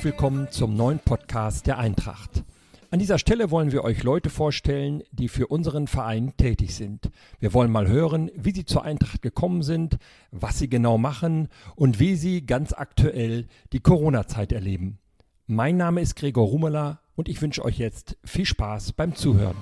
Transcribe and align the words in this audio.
herzlich 0.00 0.14
willkommen 0.14 0.50
zum 0.50 0.76
neuen 0.76 0.98
Podcast 0.98 1.66
der 1.66 1.76
Eintracht. 1.76 2.42
An 2.90 2.98
dieser 2.98 3.18
Stelle 3.18 3.50
wollen 3.50 3.70
wir 3.70 3.84
euch 3.84 4.02
Leute 4.02 4.30
vorstellen, 4.30 5.02
die 5.12 5.28
für 5.28 5.48
unseren 5.48 5.88
Verein 5.88 6.32
tätig 6.38 6.74
sind. 6.74 7.10
Wir 7.38 7.52
wollen 7.52 7.70
mal 7.70 7.86
hören, 7.86 8.30
wie 8.34 8.52
sie 8.52 8.64
zur 8.64 8.82
Eintracht 8.82 9.20
gekommen 9.20 9.62
sind, 9.62 9.98
was 10.30 10.58
sie 10.58 10.70
genau 10.70 10.96
machen 10.96 11.48
und 11.76 12.00
wie 12.00 12.14
sie 12.14 12.46
ganz 12.46 12.72
aktuell 12.72 13.46
die 13.74 13.80
Corona-Zeit 13.80 14.52
erleben. 14.52 15.00
Mein 15.46 15.76
Name 15.76 16.00
ist 16.00 16.16
Gregor 16.16 16.46
Rumeler 16.46 17.02
und 17.14 17.28
ich 17.28 17.42
wünsche 17.42 17.62
euch 17.62 17.76
jetzt 17.76 18.16
viel 18.24 18.46
Spaß 18.46 18.94
beim 18.94 19.14
Zuhören. 19.14 19.56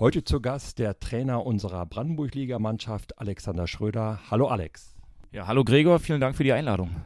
Heute 0.00 0.24
zu 0.24 0.40
Gast 0.40 0.78
der 0.78 0.98
Trainer 0.98 1.44
unserer 1.44 1.84
Brandenburg-Liga-Mannschaft, 1.84 3.18
Alexander 3.18 3.66
Schröder. 3.66 4.18
Hallo 4.30 4.48
Alex. 4.48 4.96
Ja, 5.30 5.46
hallo 5.46 5.62
Gregor, 5.62 5.98
vielen 5.98 6.22
Dank 6.22 6.36
für 6.36 6.42
die 6.42 6.54
Einladung. 6.54 7.02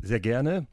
Sehr 0.00 0.18
gerne. 0.18 0.66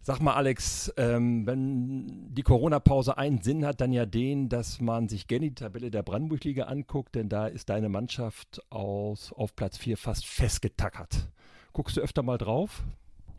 Sag 0.00 0.18
mal, 0.20 0.34
Alex, 0.34 0.92
ähm, 0.96 1.46
wenn 1.46 2.34
die 2.34 2.42
Corona-Pause 2.42 3.16
einen 3.16 3.40
Sinn 3.40 3.64
hat, 3.64 3.80
dann 3.80 3.92
ja 3.92 4.04
den, 4.04 4.48
dass 4.48 4.80
man 4.80 5.08
sich 5.08 5.28
gerne 5.28 5.50
die 5.50 5.54
Tabelle 5.54 5.92
der 5.92 6.02
Brandenburg-Liga 6.02 6.64
anguckt, 6.64 7.14
denn 7.14 7.28
da 7.28 7.46
ist 7.46 7.68
deine 7.68 7.88
Mannschaft 7.88 8.60
aus, 8.70 9.32
auf 9.32 9.54
Platz 9.54 9.78
4 9.78 9.96
fast 9.96 10.26
festgetackert. 10.26 11.28
Guckst 11.72 11.98
du 11.98 12.00
öfter 12.00 12.24
mal 12.24 12.36
drauf? 12.36 12.82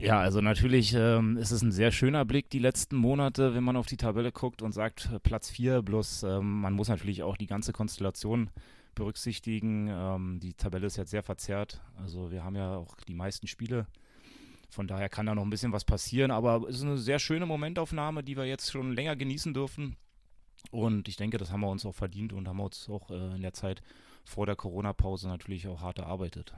Ja, 0.02 0.20
also 0.20 0.42
natürlich 0.42 0.96
ähm, 0.96 1.38
ist 1.38 1.52
es 1.52 1.62
ein 1.62 1.72
sehr 1.72 1.92
schöner 1.92 2.26
Blick 2.26 2.50
die 2.50 2.58
letzten 2.58 2.96
Monate, 2.96 3.54
wenn 3.54 3.64
man 3.64 3.76
auf 3.76 3.86
die 3.86 3.98
Tabelle 3.98 4.32
guckt 4.32 4.64
und 4.64 4.72
sagt 4.72 5.12
Platz 5.22 5.52
4, 5.52 5.84
bloß 5.84 6.24
ähm, 6.24 6.62
man 6.62 6.74
muss 6.74 6.90
natürlich 6.90 7.22
auch 7.22 7.38
die 7.38 7.46
ganze 7.46 7.72
Konstellation 7.72 8.50
berücksichtigen. 8.96 9.90
Ähm, 9.92 10.40
die 10.42 10.54
Tabelle 10.54 10.88
ist 10.88 10.98
jetzt 10.98 11.12
sehr 11.12 11.22
verzerrt. 11.22 11.82
Also 12.02 12.32
wir 12.32 12.44
haben 12.44 12.56
ja 12.56 12.78
auch 12.78 12.96
die 13.08 13.14
meisten 13.14 13.46
Spiele. 13.46 13.86
Von 14.72 14.88
daher 14.88 15.08
kann 15.08 15.28
da 15.28 15.36
noch 15.36 15.44
ein 15.44 15.52
bisschen 15.52 15.72
was 15.72 15.86
passieren, 15.86 16.32
aber 16.32 16.68
es 16.68 16.78
ist 16.78 16.84
eine 16.84 16.98
sehr 16.98 17.20
schöne 17.20 17.46
Momentaufnahme, 17.46 18.24
die 18.24 18.36
wir 18.36 18.46
jetzt 18.46 18.72
schon 18.72 18.94
länger 18.94 19.16
genießen 19.16 19.54
dürfen. 19.54 19.98
Und 20.72 21.10
ich 21.10 21.16
denke, 21.16 21.38
das 21.38 21.52
haben 21.52 21.62
wir 21.62 21.70
uns 21.70 21.86
auch 21.86 21.94
verdient 21.94 22.34
und 22.34 22.48
haben 22.48 22.60
uns 22.60 22.90
auch 22.90 23.12
äh, 23.12 23.36
in 23.36 23.44
der 23.44 23.54
Zeit 23.54 23.84
vor 24.26 24.48
der 24.48 24.56
Corona-Pause 24.56 25.28
natürlich 25.28 25.68
auch 25.68 25.82
hart 25.82 26.00
erarbeitet. 26.00 26.56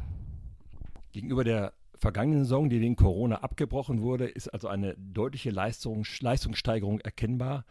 Gegenüber 1.11 1.43
der 1.43 1.73
vergangenen 2.03 2.43
Saison, 2.43 2.69
die 2.69 2.81
wegen 2.81 2.97
Corona 2.97 3.37
abgebrochen 3.37 4.01
wurde, 4.01 4.25
ist 4.25 4.49
also 4.49 4.67
eine 4.67 4.95
deutliche 4.97 5.51
Leistung, 5.51 6.05
Leistungssteigerung 6.19 6.99
erkennbar. 6.99 7.63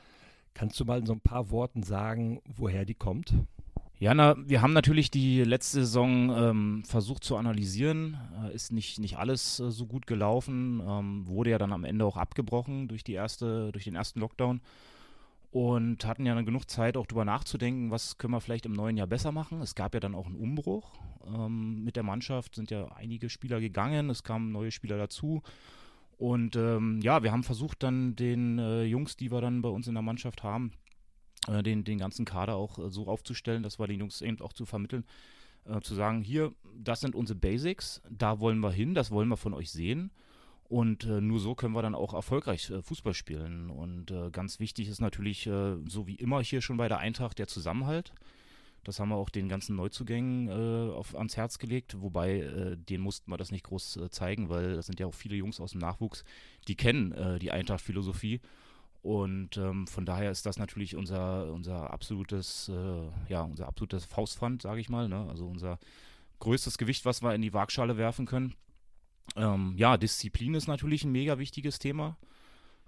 Kannst 0.54 0.80
du 0.80 0.86
mal 0.86 0.98
in 0.98 1.06
so 1.06 1.12
ein 1.12 1.20
paar 1.20 1.50
Worten 1.50 1.82
sagen, 1.82 2.40
woher 2.56 2.86
die 2.86 2.94
kommt? 2.94 3.34
Ja, 3.98 4.14
na, 4.14 4.34
wir 4.38 4.62
haben 4.62 4.72
natürlich 4.72 5.10
die 5.10 5.44
letzte 5.44 5.80
Saison 5.80 6.34
ähm, 6.34 6.82
versucht 6.86 7.24
zu 7.24 7.36
analysieren. 7.36 8.16
Äh, 8.42 8.54
ist 8.54 8.72
nicht, 8.72 8.98
nicht 8.98 9.18
alles 9.18 9.60
äh, 9.60 9.70
so 9.70 9.86
gut 9.86 10.06
gelaufen. 10.06 10.82
Ähm, 10.84 11.26
wurde 11.26 11.50
ja 11.50 11.58
dann 11.58 11.72
am 11.72 11.84
Ende 11.84 12.06
auch 12.06 12.16
abgebrochen 12.16 12.88
durch, 12.88 13.04
die 13.04 13.12
erste, 13.12 13.70
durch 13.70 13.84
den 13.84 13.94
ersten 13.94 14.18
Lockdown 14.20 14.62
und 15.52 16.06
hatten 16.06 16.24
ja 16.24 16.34
dann 16.34 16.46
genug 16.46 16.70
Zeit, 16.70 16.96
auch 16.96 17.06
darüber 17.06 17.26
nachzudenken, 17.26 17.90
was 17.90 18.16
können 18.16 18.32
wir 18.32 18.40
vielleicht 18.40 18.64
im 18.64 18.72
neuen 18.72 18.96
Jahr 18.96 19.06
besser 19.06 19.32
machen. 19.32 19.60
Es 19.60 19.74
gab 19.74 19.92
ja 19.92 20.00
dann 20.00 20.14
auch 20.14 20.24
einen 20.24 20.34
Umbruch 20.34 20.94
ähm, 21.26 21.84
mit 21.84 21.94
der 21.94 22.02
Mannschaft, 22.02 22.54
sind 22.54 22.70
ja 22.70 22.86
einige 22.92 23.28
Spieler 23.28 23.60
gegangen, 23.60 24.08
es 24.08 24.22
kamen 24.22 24.50
neue 24.50 24.70
Spieler 24.70 24.96
dazu. 24.96 25.42
Und 26.16 26.56
ähm, 26.56 27.00
ja, 27.02 27.22
wir 27.22 27.32
haben 27.32 27.42
versucht 27.42 27.82
dann 27.82 28.16
den 28.16 28.58
äh, 28.58 28.84
Jungs, 28.84 29.18
die 29.18 29.30
wir 29.30 29.42
dann 29.42 29.60
bei 29.60 29.68
uns 29.68 29.86
in 29.86 29.94
der 29.94 30.02
Mannschaft 30.02 30.42
haben, 30.42 30.72
äh, 31.48 31.62
den, 31.62 31.84
den 31.84 31.98
ganzen 31.98 32.24
Kader 32.24 32.56
auch 32.56 32.78
äh, 32.78 32.88
so 32.88 33.06
aufzustellen, 33.06 33.62
dass 33.62 33.78
wir 33.78 33.86
den 33.86 34.00
Jungs 34.00 34.22
eben 34.22 34.40
auch 34.40 34.54
zu 34.54 34.64
vermitteln, 34.64 35.04
äh, 35.66 35.82
zu 35.82 35.94
sagen, 35.94 36.22
hier, 36.22 36.54
das 36.74 37.00
sind 37.00 37.14
unsere 37.14 37.38
Basics, 37.38 38.00
da 38.08 38.40
wollen 38.40 38.60
wir 38.60 38.72
hin, 38.72 38.94
das 38.94 39.10
wollen 39.10 39.28
wir 39.28 39.36
von 39.36 39.52
euch 39.52 39.70
sehen. 39.70 40.12
Und 40.72 41.04
äh, 41.04 41.20
nur 41.20 41.38
so 41.38 41.54
können 41.54 41.74
wir 41.74 41.82
dann 41.82 41.94
auch 41.94 42.14
erfolgreich 42.14 42.70
äh, 42.70 42.80
Fußball 42.80 43.12
spielen. 43.12 43.68
Und 43.68 44.10
äh, 44.10 44.30
ganz 44.30 44.58
wichtig 44.58 44.88
ist 44.88 45.02
natürlich, 45.02 45.46
äh, 45.46 45.76
so 45.86 46.06
wie 46.06 46.14
immer 46.14 46.40
hier 46.40 46.62
schon 46.62 46.78
bei 46.78 46.88
der 46.88 46.96
Eintracht, 46.96 47.38
der 47.38 47.46
Zusammenhalt. 47.46 48.14
Das 48.82 48.98
haben 48.98 49.10
wir 49.10 49.16
auch 49.16 49.28
den 49.28 49.50
ganzen 49.50 49.76
Neuzugängen 49.76 50.48
äh, 50.48 50.94
auf, 50.94 51.14
ans 51.14 51.36
Herz 51.36 51.58
gelegt, 51.58 52.00
wobei 52.00 52.38
äh, 52.38 52.78
denen 52.78 53.04
mussten 53.04 53.30
wir 53.30 53.36
das 53.36 53.50
nicht 53.50 53.64
groß 53.64 54.00
zeigen, 54.12 54.48
weil 54.48 54.74
das 54.76 54.86
sind 54.86 54.98
ja 54.98 55.04
auch 55.04 55.14
viele 55.14 55.36
Jungs 55.36 55.60
aus 55.60 55.72
dem 55.72 55.80
Nachwuchs, 55.82 56.24
die 56.68 56.74
kennen 56.74 57.38
die 57.38 57.50
Eintracht-Philosophie. 57.50 58.40
Und 59.02 59.58
ähm, 59.58 59.86
von 59.86 60.06
daher 60.06 60.30
ist 60.30 60.46
das 60.46 60.56
natürlich 60.56 60.96
unser, 60.96 61.52
unser 61.52 61.92
absolutes, 61.92 62.72
ja, 63.28 63.42
unser 63.42 63.68
absolutes 63.68 64.06
Faustpfand, 64.06 64.62
sage 64.62 64.80
ich 64.80 64.88
mal. 64.88 65.08
Ne? 65.10 65.26
Also 65.28 65.46
unser 65.46 65.78
größtes 66.38 66.78
Gewicht, 66.78 67.04
was 67.04 67.22
wir 67.22 67.34
in 67.34 67.42
die 67.42 67.52
Waagschale 67.52 67.98
werfen 67.98 68.24
können. 68.24 68.54
Ähm, 69.36 69.74
ja, 69.76 69.96
Disziplin 69.96 70.54
ist 70.54 70.68
natürlich 70.68 71.04
ein 71.04 71.12
mega 71.12 71.38
wichtiges 71.38 71.78
Thema. 71.78 72.16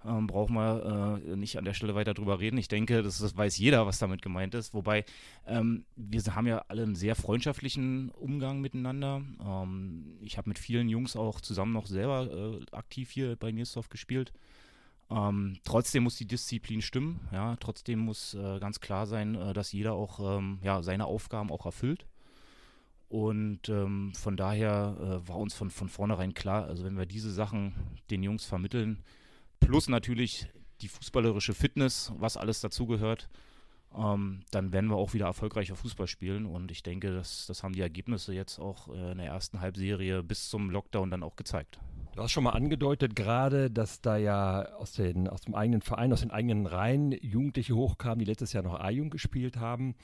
Ähm, 0.05 0.27
brauchen 0.27 0.53
wir 0.53 1.19
äh, 1.25 1.35
nicht 1.35 1.57
an 1.57 1.65
der 1.65 1.73
Stelle 1.73 1.95
weiter 1.95 2.13
drüber 2.13 2.39
reden. 2.39 2.57
Ich 2.57 2.67
denke, 2.67 3.01
das, 3.01 3.17
das 3.17 3.35
weiß 3.35 3.57
jeder, 3.57 3.87
was 3.87 3.97
damit 3.97 4.21
gemeint 4.21 4.53
ist. 4.53 4.73
Wobei 4.73 5.03
ähm, 5.47 5.85
wir 5.95 6.21
haben 6.35 6.45
ja 6.45 6.63
alle 6.67 6.83
einen 6.83 6.95
sehr 6.95 7.15
freundschaftlichen 7.15 8.11
Umgang 8.11 8.61
miteinander. 8.61 9.23
Ähm, 9.43 10.17
ich 10.21 10.37
habe 10.37 10.49
mit 10.49 10.59
vielen 10.59 10.89
Jungs 10.89 11.15
auch 11.15 11.41
zusammen 11.41 11.73
noch 11.73 11.87
selber 11.87 12.59
äh, 12.61 12.75
aktiv 12.75 13.09
hier 13.09 13.35
bei 13.35 13.51
Niersdorf 13.51 13.89
gespielt. 13.89 14.31
Ähm, 15.09 15.57
trotzdem 15.63 16.03
muss 16.03 16.17
die 16.17 16.27
Disziplin 16.27 16.81
stimmen. 16.81 17.27
Ja, 17.31 17.55
trotzdem 17.55 17.99
muss 17.99 18.35
äh, 18.35 18.59
ganz 18.59 18.79
klar 18.79 19.07
sein, 19.07 19.35
äh, 19.35 19.53
dass 19.53 19.71
jeder 19.71 19.93
auch 19.93 20.37
ähm, 20.37 20.59
ja, 20.61 20.83
seine 20.83 21.05
Aufgaben 21.05 21.51
auch 21.51 21.65
erfüllt. 21.65 22.05
Und 23.15 23.69
ähm, 23.69 24.11
von 24.13 24.35
daher 24.35 24.97
äh, 24.99 25.29
war 25.29 25.37
uns 25.37 25.53
von, 25.53 25.69
von 25.69 25.87
vornherein 25.87 26.33
klar, 26.33 26.65
also 26.65 26.83
wenn 26.83 26.97
wir 26.97 27.05
diese 27.05 27.31
Sachen 27.31 27.73
den 28.11 28.21
Jungs 28.23 28.43
vermitteln, 28.43 29.05
plus 29.61 29.87
natürlich 29.87 30.49
die 30.81 30.89
fußballerische 30.89 31.53
Fitness, 31.53 32.11
was 32.17 32.35
alles 32.35 32.59
dazugehört, 32.59 33.29
ähm, 33.97 34.41
dann 34.51 34.73
werden 34.73 34.89
wir 34.89 34.97
auch 34.97 35.13
wieder 35.13 35.27
erfolgreicher 35.27 35.77
Fußball 35.77 36.07
spielen. 36.07 36.45
Und 36.45 36.71
ich 36.71 36.83
denke, 36.83 37.13
das, 37.13 37.45
das 37.45 37.63
haben 37.63 37.71
die 37.71 37.79
Ergebnisse 37.79 38.33
jetzt 38.33 38.59
auch 38.59 38.89
äh, 38.89 39.13
in 39.13 39.19
der 39.19 39.27
ersten 39.27 39.61
Halbserie 39.61 40.21
bis 40.21 40.49
zum 40.49 40.69
Lockdown 40.69 41.09
dann 41.09 41.23
auch 41.23 41.37
gezeigt. 41.37 41.79
Du 42.17 42.21
hast 42.21 42.33
schon 42.33 42.43
mal 42.43 42.49
angedeutet 42.49 43.15
gerade, 43.15 43.71
dass 43.71 44.01
da 44.01 44.17
ja 44.17 44.73
aus, 44.73 44.91
den, 44.91 45.29
aus 45.29 45.39
dem 45.39 45.55
eigenen 45.55 45.81
Verein, 45.81 46.11
aus 46.11 46.19
den 46.19 46.31
eigenen 46.31 46.65
Reihen 46.65 47.13
Jugendliche 47.13 47.77
hochkamen, 47.77 48.19
die 48.19 48.25
letztes 48.25 48.51
Jahr 48.51 48.63
noch 48.63 48.77
A-Jung 48.77 49.09
gespielt 49.09 49.55
haben. 49.55 49.95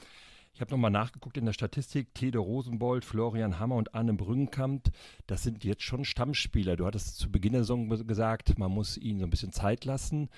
Ich 0.53 0.61
habe 0.61 0.71
nochmal 0.71 0.91
nachgeguckt 0.91 1.37
in 1.37 1.45
der 1.45 1.53
Statistik. 1.53 2.13
Tede 2.13 2.39
Rosenbold, 2.39 3.05
Florian 3.05 3.59
Hammer 3.59 3.75
und 3.75 3.95
Arne 3.95 4.13
Brünkamp, 4.13 4.91
das 5.27 5.43
sind 5.43 5.63
jetzt 5.63 5.83
schon 5.83 6.05
Stammspieler. 6.05 6.75
Du 6.75 6.85
hattest 6.85 7.17
zu 7.17 7.31
Beginn 7.31 7.53
der 7.53 7.63
Saison 7.63 7.89
gesagt, 8.05 8.59
man 8.59 8.71
muss 8.71 8.97
ihnen 8.97 9.19
so 9.19 9.25
ein 9.25 9.29
bisschen 9.29 9.53
Zeit 9.53 9.85
lassen. 9.85 10.29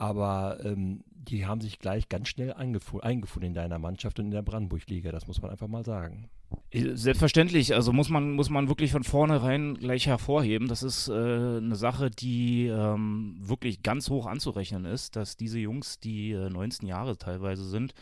Aber 0.00 0.58
ähm, 0.64 1.04
die 1.12 1.44
haben 1.44 1.60
sich 1.60 1.78
gleich 1.78 2.08
ganz 2.08 2.28
schnell 2.28 2.54
eingefunden 2.54 3.42
in 3.42 3.52
deiner 3.52 3.78
Mannschaft 3.78 4.18
und 4.18 4.26
in 4.26 4.30
der 4.30 4.40
Brandenburg-Liga. 4.40 5.12
Das 5.12 5.26
muss 5.26 5.42
man 5.42 5.50
einfach 5.50 5.68
mal 5.68 5.84
sagen. 5.84 6.30
Selbstverständlich, 6.72 7.74
also 7.74 7.92
muss 7.92 8.08
man, 8.08 8.32
muss 8.32 8.48
man 8.48 8.68
wirklich 8.68 8.92
von 8.92 9.04
vornherein 9.04 9.74
gleich 9.74 10.06
hervorheben. 10.06 10.68
Das 10.68 10.82
ist 10.82 11.08
äh, 11.08 11.12
eine 11.12 11.76
Sache, 11.76 12.10
die 12.10 12.68
ähm, 12.68 13.36
wirklich 13.40 13.82
ganz 13.82 14.08
hoch 14.08 14.24
anzurechnen 14.24 14.86
ist, 14.86 15.16
dass 15.16 15.36
diese 15.36 15.58
Jungs, 15.58 16.00
die 16.00 16.32
äh, 16.32 16.48
19 16.48 16.88
Jahre 16.88 17.18
teilweise 17.18 17.68
sind, 17.68 17.92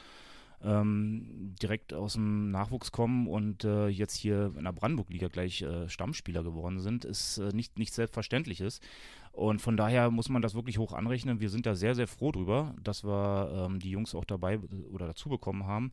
ähm, 0.65 1.55
direkt 1.63 1.95
aus 1.95 2.15
dem 2.15 2.51
Nachwuchs 2.51 2.91
kommen 2.93 3.27
und 3.29 3.65
äh, 3.65 3.89
jetzt 3.89 4.17
hier 4.17 4.53
in 4.57 4.65
der 4.65 4.73
Brandenburg-Liga 4.73 5.29
gleich 5.29 5.63
äh, 5.63 5.89
Stammspieler 5.89 6.43
geworden 6.43 6.81
sind, 6.81 7.05
ist 7.05 7.39
äh, 7.39 7.53
nicht, 7.53 7.79
nicht 7.79 7.95
selbstverständlich 7.95 8.61
ist. 8.61 8.83
Und 9.33 9.63
von 9.63 9.77
daher 9.77 10.11
muss 10.11 10.29
man 10.29 10.43
das 10.43 10.55
wirklich 10.55 10.79
hoch 10.79 10.93
anrechnen. 10.93 11.41
Wir 11.41 11.49
sind 11.49 11.65
da 11.65 11.77
sehr, 11.77 11.95
sehr 11.95 12.09
froh 12.09 12.33
drüber, 12.33 12.75
dass 12.83 13.05
wir 13.05 13.69
ähm, 13.69 13.79
die 13.79 13.91
Jungs 13.91 14.15
auch 14.15 14.25
dabei 14.25 14.59
oder 14.91 15.07
dazu 15.07 15.29
bekommen 15.29 15.65
haben. 15.67 15.93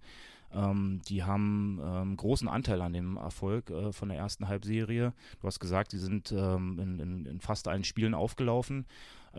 Ähm, 0.51 1.01
die 1.07 1.23
haben 1.23 1.79
ähm, 1.83 2.17
großen 2.17 2.47
Anteil 2.47 2.81
an 2.81 2.93
dem 2.93 3.17
Erfolg 3.17 3.69
äh, 3.69 3.91
von 3.91 4.09
der 4.09 4.17
ersten 4.17 4.47
Halbserie. 4.47 5.13
Du 5.41 5.47
hast 5.47 5.59
gesagt, 5.59 5.91
sie 5.91 5.99
sind 5.99 6.31
ähm, 6.31 6.79
in, 6.79 6.99
in, 6.99 7.25
in, 7.25 7.39
fast 7.39 7.67
allen 7.67 7.83
Spielen 7.83 8.13
aufgelaufen. 8.13 8.85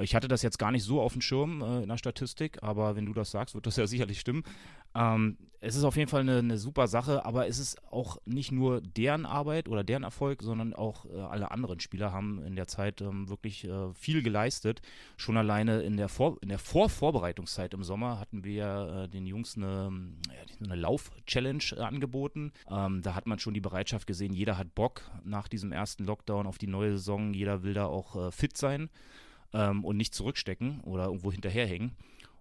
Ich 0.00 0.14
hatte 0.14 0.28
das 0.28 0.42
jetzt 0.42 0.58
gar 0.58 0.72
nicht 0.72 0.84
so 0.84 1.00
auf 1.00 1.12
dem 1.12 1.22
Schirm 1.22 1.62
äh, 1.62 1.82
in 1.82 1.88
der 1.88 1.96
Statistik, 1.96 2.62
aber 2.62 2.96
wenn 2.96 3.06
du 3.06 3.12
das 3.12 3.30
sagst, 3.30 3.54
wird 3.54 3.66
das 3.66 3.76
ja 3.76 3.86
sicherlich 3.86 4.20
stimmen. 4.20 4.44
Ähm, 4.94 5.36
es 5.60 5.74
ist 5.74 5.84
auf 5.84 5.96
jeden 5.96 6.08
Fall 6.08 6.20
eine, 6.20 6.38
eine, 6.38 6.58
super 6.58 6.86
Sache, 6.86 7.24
aber 7.24 7.48
es 7.48 7.58
ist 7.58 7.82
auch 7.90 8.18
nicht 8.24 8.52
nur 8.52 8.80
deren 8.80 9.26
Arbeit 9.26 9.68
oder 9.68 9.84
deren 9.84 10.04
Erfolg, 10.04 10.42
sondern 10.42 10.74
auch 10.74 11.06
äh, 11.06 11.18
alle 11.18 11.50
anderen 11.50 11.80
Spieler 11.80 12.12
haben 12.12 12.42
in 12.44 12.56
der 12.56 12.66
Zeit 12.66 13.00
ähm, 13.00 13.28
wirklich 13.28 13.64
äh, 13.64 13.92
viel 13.94 14.22
geleistet. 14.22 14.80
Schon 15.16 15.36
alleine 15.36 15.82
in 15.82 15.96
der, 15.96 16.08
Vor 16.08 16.38
in 16.40 16.48
der 16.48 16.58
Vorvorbereitungszeit 16.58 17.74
im 17.74 17.82
Sommer 17.82 18.20
hatten 18.20 18.44
wir 18.44 19.04
äh, 19.04 19.08
den 19.08 19.26
Jungs 19.26 19.56
eine, 19.56 19.90
ja, 20.28 20.64
eine 20.64 20.76
Lauf-Challenge 20.76 21.64
angeboten. 21.78 22.52
Ähm, 22.70 23.02
da 23.02 23.14
hat 23.14 23.26
man 23.26 23.38
schon 23.38 23.54
die 23.54 23.60
Bereitschaft 23.60 24.06
gesehen, 24.06 24.32
jeder 24.32 24.56
hat 24.56 24.74
Bock 24.74 25.02
nach 25.24 25.48
diesem 25.48 25.72
ersten 25.72 26.04
Lockdown 26.04 26.46
auf 26.46 26.58
die 26.58 26.68
neue 26.68 26.92
Saison, 26.92 27.34
jeder 27.34 27.62
will 27.62 27.74
da 27.74 27.86
auch 27.86 28.28
äh, 28.28 28.30
fit 28.30 28.56
sein 28.56 28.88
ähm, 29.52 29.84
und 29.84 29.96
nicht 29.96 30.14
zurückstecken 30.14 30.80
oder 30.80 31.06
irgendwo 31.06 31.32
hinterherhängen. 31.32 31.92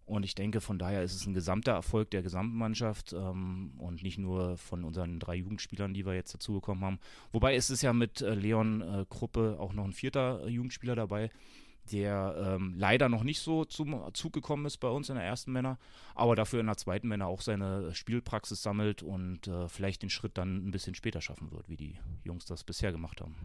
Und 0.06 0.24
ich 0.24 0.36
denke, 0.36 0.62
von 0.62 0.78
daher 0.78 1.02
ist 1.02 1.16
es 1.16 1.26
ein 1.26 1.34
gesamter 1.34 1.72
Erfolg 1.72 2.12
der 2.12 2.22
gesamten 2.22 2.58
Mannschaft 2.58 3.14
ähm, 3.14 3.72
und 3.80 4.04
nicht 4.04 4.20
nur 4.20 4.56
von 4.58 4.84
unseren 4.84 5.20
drei 5.20 5.36
Jugendspielern, 5.36 5.96
die 5.96 6.06
wir 6.06 6.14
jetzt 6.14 6.34
dazugekommen 6.34 6.84
haben. 6.84 7.00
Wobei 7.32 7.56
ist 7.56 7.72
es 7.72 7.82
ja 7.82 7.92
mit 7.92 8.22
äh, 8.22 8.36
Leon 8.36 8.82
äh, 8.82 9.06
Kruppe 9.10 9.58
auch 9.60 9.74
noch 9.74 9.84
ein 9.84 9.94
vierter 9.94 10.46
äh, 10.46 10.50
Jugendspieler 10.50 10.96
dabei, 10.96 11.32
der 11.92 12.56
ähm, 12.56 12.76
leider 12.78 13.10
noch 13.10 13.24
nicht 13.24 13.40
so 13.40 13.66
zum 13.66 14.00
Zug 14.14 14.34
gekommen 14.34 14.68
ist 14.68 14.78
bei 14.78 14.90
uns 14.90 15.10
in 15.10 15.16
der 15.16 15.24
ersten 15.24 15.52
Männer, 15.52 15.80
aber 16.14 16.36
dafür 16.36 16.60
in 16.60 16.68
der 16.68 16.78
zweiten 16.78 17.08
Männer 17.08 17.26
auch 17.26 17.42
seine 17.42 17.94
Spielpraxis 17.96 18.62
sammelt 18.62 19.02
und 19.02 19.48
äh, 19.48 19.68
vielleicht 19.70 20.04
den 20.04 20.12
Schritt 20.12 20.38
dann 20.38 20.68
ein 20.68 20.72
bisschen 20.72 20.94
später 20.94 21.22
schaffen 21.22 21.52
wird, 21.52 21.68
wie 21.68 21.78
die 21.78 21.96
Jungs 22.24 22.46
das 22.46 22.64
bisher 22.64 22.92
gemacht 22.92 23.22
haben. 23.22 23.36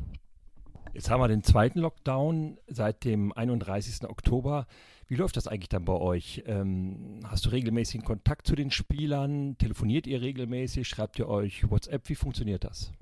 Jetzt 0.92 1.10
haben 1.10 1.20
wir 1.20 1.28
den 1.28 1.42
zweiten 1.42 1.80
Lockdown 1.80 2.58
seit 2.66 3.04
dem 3.04 3.32
31. 3.32 4.08
Oktober. 4.08 4.66
Wie 5.06 5.16
läuft 5.16 5.36
das 5.36 5.46
eigentlich 5.46 5.68
dann 5.68 5.84
bei 5.84 5.94
euch? 5.94 6.42
Ähm, 6.46 7.20
hast 7.24 7.46
du 7.46 7.50
regelmäßigen 7.50 8.04
Kontakt 8.04 8.46
zu 8.46 8.54
den 8.54 8.70
Spielern? 8.70 9.56
Telefoniert 9.58 10.06
ihr 10.06 10.20
regelmäßig? 10.20 10.88
Schreibt 10.88 11.18
ihr 11.18 11.28
euch 11.28 11.68
WhatsApp? 11.70 12.08
Wie 12.08 12.14
funktioniert 12.14 12.64
das? 12.64 12.92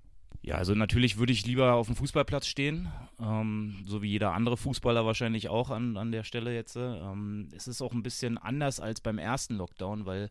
Ja, 0.43 0.55
also 0.55 0.75
natürlich 0.75 1.19
würde 1.19 1.33
ich 1.33 1.45
lieber 1.45 1.75
auf 1.75 1.89
dem 1.89 1.97
Fußballplatz 1.97 2.47
stehen, 2.47 2.91
ähm, 3.21 3.83
so 3.85 4.03
wie 4.03 4.09
jeder 4.09 4.33
andere 4.33 4.57
Fußballer 4.57 5.05
wahrscheinlich 5.05 5.49
auch 5.49 5.71
an, 5.71 5.97
an 5.97 6.13
der 6.13 6.25
Stelle 6.25 6.55
jetzt. 6.55 6.77
Ähm, 6.77 7.49
es 7.55 7.69
ist 7.69 7.83
auch 7.83 7.93
ein 7.93 8.03
bisschen 8.03 8.39
anders 8.39 8.81
als 8.81 9.01
beim 9.01 9.19
ersten 9.19 9.57
Lockdown, 9.57 10.07
weil 10.07 10.31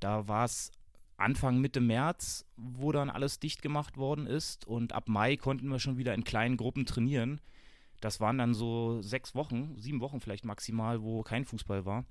da 0.00 0.26
war 0.26 0.44
es 0.44 0.72
Anfang 1.16 1.60
Mitte 1.60 1.80
März, 1.80 2.44
wo 2.56 2.92
dann 2.92 3.10
alles 3.10 3.38
dicht 3.38 3.62
gemacht 3.62 3.96
worden 3.96 4.26
ist 4.26 4.66
und 4.66 4.92
ab 4.92 5.08
Mai 5.08 5.36
konnten 5.36 5.68
wir 5.68 5.78
schon 5.78 5.96
wieder 5.96 6.14
in 6.14 6.24
kleinen 6.24 6.56
Gruppen 6.56 6.86
trainieren. 6.86 7.40
Das 8.00 8.20
waren 8.20 8.38
dann 8.38 8.54
so 8.54 9.00
sechs 9.00 9.34
Wochen, 9.34 9.76
sieben 9.78 10.00
Wochen 10.00 10.20
vielleicht 10.20 10.44
maximal, 10.44 11.02
wo 11.02 11.22
kein 11.22 11.44
Fußball 11.44 11.86
war. 11.86 12.04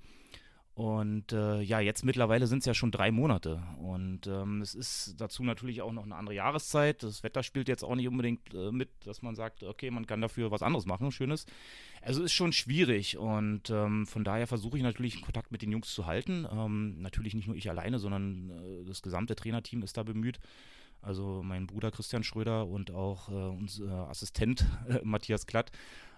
Und 0.74 1.32
äh, 1.32 1.60
ja, 1.60 1.78
jetzt 1.78 2.04
mittlerweile 2.04 2.48
sind 2.48 2.58
es 2.58 2.64
ja 2.64 2.74
schon 2.74 2.90
drei 2.90 3.12
Monate. 3.12 3.62
Und 3.78 4.26
ähm, 4.26 4.60
es 4.60 4.74
ist 4.74 5.14
dazu 5.18 5.44
natürlich 5.44 5.82
auch 5.82 5.92
noch 5.92 6.02
eine 6.02 6.16
andere 6.16 6.34
Jahreszeit. 6.34 7.04
Das 7.04 7.22
Wetter 7.22 7.44
spielt 7.44 7.68
jetzt 7.68 7.84
auch 7.84 7.94
nicht 7.94 8.08
unbedingt 8.08 8.52
äh, 8.52 8.72
mit, 8.72 8.88
dass 9.04 9.22
man 9.22 9.36
sagt, 9.36 9.62
okay, 9.62 9.92
man 9.92 10.06
kann 10.06 10.20
dafür 10.20 10.50
was 10.50 10.62
anderes 10.62 10.84
machen, 10.84 11.12
Schönes. 11.12 11.46
Also 12.02 12.24
ist 12.24 12.32
schon 12.32 12.52
schwierig. 12.52 13.16
Und 13.18 13.70
ähm, 13.70 14.04
von 14.04 14.24
daher 14.24 14.48
versuche 14.48 14.76
ich 14.76 14.82
natürlich 14.82 15.22
Kontakt 15.22 15.52
mit 15.52 15.62
den 15.62 15.70
Jungs 15.70 15.94
zu 15.94 16.06
halten. 16.06 16.44
Ähm, 16.50 17.00
natürlich 17.00 17.34
nicht 17.34 17.46
nur 17.46 17.56
ich 17.56 17.70
alleine, 17.70 18.00
sondern 18.00 18.50
äh, 18.50 18.84
das 18.84 19.00
gesamte 19.00 19.36
Trainerteam 19.36 19.84
ist 19.84 19.96
da 19.96 20.02
bemüht. 20.02 20.40
Also 21.02 21.42
mein 21.44 21.68
Bruder 21.68 21.92
Christian 21.92 22.24
Schröder 22.24 22.66
und 22.66 22.90
auch 22.90 23.28
äh, 23.28 23.32
unser 23.32 24.08
Assistent 24.08 24.66
Matthias 25.04 25.46
Klatt 25.46 25.70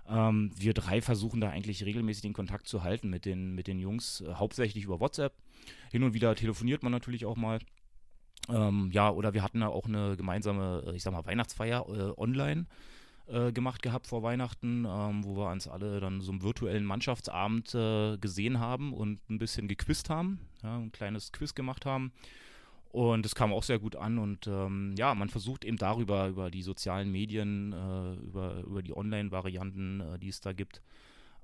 ähm, 0.09 0.51
wir 0.57 0.75
drei 0.75 1.01
versuchen 1.01 1.41
da 1.41 1.51
eigentlich 1.51 1.85
regelmäßig 1.85 2.23
den 2.23 2.33
Kontakt 2.33 2.69
zu 2.69 2.83
halten 2.83 3.11
mit 3.11 3.25
den, 3.25 3.55
mit 3.55 3.67
den 3.67 3.79
Jungs, 3.79 4.21
äh, 4.21 4.35
hauptsächlich 4.35 4.85
über 4.85 5.01
WhatsApp. 5.01 5.35
Hin 5.91 6.03
und 6.03 6.15
wieder 6.15 6.35
telefoniert 6.35 6.83
man 6.83 6.93
natürlich 6.93 7.25
auch 7.27 7.37
mal. 7.37 7.59
Ähm, 8.49 8.91
ja, 8.93 9.11
oder 9.11 9.35
wir 9.35 9.43
hatten 9.43 9.61
da 9.61 9.69
auch 9.69 9.87
eine 9.87 10.17
gemeinsame, 10.17 10.85
äh, 10.87 10.97
ich 10.97 11.03
sag 11.03 11.13
mal, 11.13 11.25
Weihnachtsfeier 11.25 11.87
äh, 11.89 12.21
online 12.21 12.67
äh, 13.27 13.53
gemacht 13.53 13.83
gehabt 13.83 14.07
vor 14.07 14.23
Weihnachten, 14.23 14.85
ähm, 14.89 15.25
wo 15.25 15.37
wir 15.37 15.51
uns 15.51 15.67
alle 15.67 16.01
dann 16.01 16.21
so 16.21 16.31
einen 16.31 16.43
virtuellen 16.43 16.85
Mannschaftsabend 16.85 17.75
äh, 17.75 18.19
gesehen 18.19 18.61
haben 18.61 18.93
und 18.93 19.29
ein 19.29 19.39
bisschen 19.39 19.69
gequizt 19.69 20.11
haben, 20.11 20.41
ja, 20.63 20.77
ein 20.77 20.93
kleines 20.93 21.33
Quiz 21.33 21.55
gemacht 21.55 21.87
haben. 21.87 22.13
Und 22.97 23.27
es 23.27 23.35
kam 23.35 23.53
auch 23.53 23.63
sehr 23.63 23.79
gut 23.79 23.95
an 23.95 24.19
und 24.19 24.47
ähm, 24.47 24.95
ja, 24.97 25.15
man 25.15 25.29
versucht 25.29 25.67
eben 25.67 25.77
darüber, 25.77 26.29
über 26.29 26.51
die 26.51 26.63
sozialen 26.63 27.13
Medien, 27.13 27.75
äh, 27.75 28.15
über, 28.25 28.63
über 28.63 28.83
die 28.83 28.97
Online-Varianten, 28.97 30.01
äh, 30.01 30.19
die 30.19 30.31
es 30.31 30.41
da 30.41 30.55
gibt, 30.55 30.81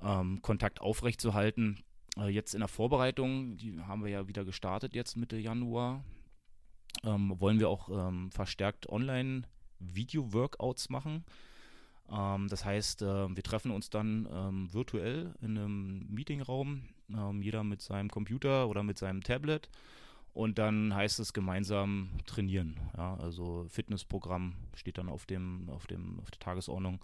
ähm, 0.00 0.40
Kontakt 0.40 0.80
aufrechtzuerhalten. 0.80 1.84
Äh, 2.16 2.30
jetzt 2.30 2.54
in 2.54 2.60
der 2.60 2.68
Vorbereitung, 2.68 3.58
die 3.58 3.78
haben 3.82 4.02
wir 4.02 4.10
ja 4.10 4.28
wieder 4.28 4.46
gestartet 4.46 4.94
jetzt 4.94 5.18
Mitte 5.18 5.36
Januar, 5.36 6.02
ähm, 7.04 7.38
wollen 7.38 7.60
wir 7.60 7.68
auch 7.68 7.90
ähm, 7.90 8.30
verstärkt 8.30 8.88
Online-Video-Workouts 8.88 10.88
machen. 10.88 11.22
Ähm, 12.10 12.48
das 12.48 12.64
heißt, 12.64 13.02
äh, 13.02 13.36
wir 13.36 13.42
treffen 13.42 13.72
uns 13.72 13.90
dann 13.90 14.26
ähm, 14.32 14.72
virtuell 14.72 15.34
in 15.42 15.58
einem 15.58 16.06
Meetingraum, 16.08 16.88
jeder 17.42 17.62
mit 17.62 17.82
seinem 17.82 18.08
Computer 18.08 18.70
oder 18.70 18.82
mit 18.82 18.96
seinem 18.96 19.22
Tablet 19.22 19.68
und 20.34 20.58
dann 20.58 20.94
heißt 20.94 21.20
es 21.20 21.32
gemeinsam 21.32 22.10
trainieren. 22.26 22.80
Ja, 22.96 23.16
also 23.16 23.66
Fitnessprogramm 23.68 24.54
steht 24.74 24.98
dann 24.98 25.08
auf 25.08 25.26
dem, 25.26 25.68
auf 25.68 25.86
dem, 25.86 26.20
auf 26.20 26.30
der 26.30 26.40
Tagesordnung. 26.40 27.00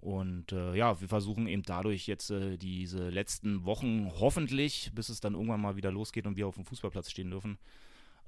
Und 0.00 0.52
äh, 0.52 0.74
ja, 0.76 1.00
wir 1.00 1.08
versuchen 1.08 1.46
eben 1.46 1.62
dadurch 1.62 2.06
jetzt 2.06 2.30
äh, 2.30 2.56
diese 2.56 3.08
letzten 3.08 3.64
Wochen 3.64 4.10
hoffentlich, 4.20 4.90
bis 4.94 5.08
es 5.08 5.20
dann 5.20 5.34
irgendwann 5.34 5.60
mal 5.60 5.76
wieder 5.76 5.90
losgeht 5.90 6.26
und 6.26 6.36
wir 6.36 6.46
auf 6.46 6.54
dem 6.54 6.64
Fußballplatz 6.64 7.10
stehen 7.10 7.30
dürfen, 7.30 7.58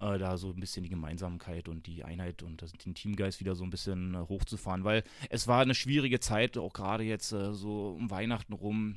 äh, 0.00 0.18
da 0.18 0.36
so 0.36 0.48
ein 0.48 0.60
bisschen 0.60 0.82
die 0.82 0.88
Gemeinsamkeit 0.88 1.68
und 1.68 1.86
die 1.86 2.04
Einheit 2.04 2.42
und 2.42 2.62
das, 2.62 2.72
den 2.72 2.94
Teamgeist 2.94 3.40
wieder 3.40 3.54
so 3.54 3.64
ein 3.64 3.70
bisschen 3.70 4.14
äh, 4.14 4.18
hochzufahren, 4.18 4.84
weil 4.84 5.04
es 5.30 5.46
war 5.46 5.60
eine 5.60 5.74
schwierige 5.74 6.20
Zeit, 6.20 6.58
auch 6.58 6.72
gerade 6.72 7.04
jetzt 7.04 7.32
äh, 7.32 7.52
so 7.52 7.90
um 7.90 8.10
Weihnachten 8.10 8.52
rum. 8.52 8.96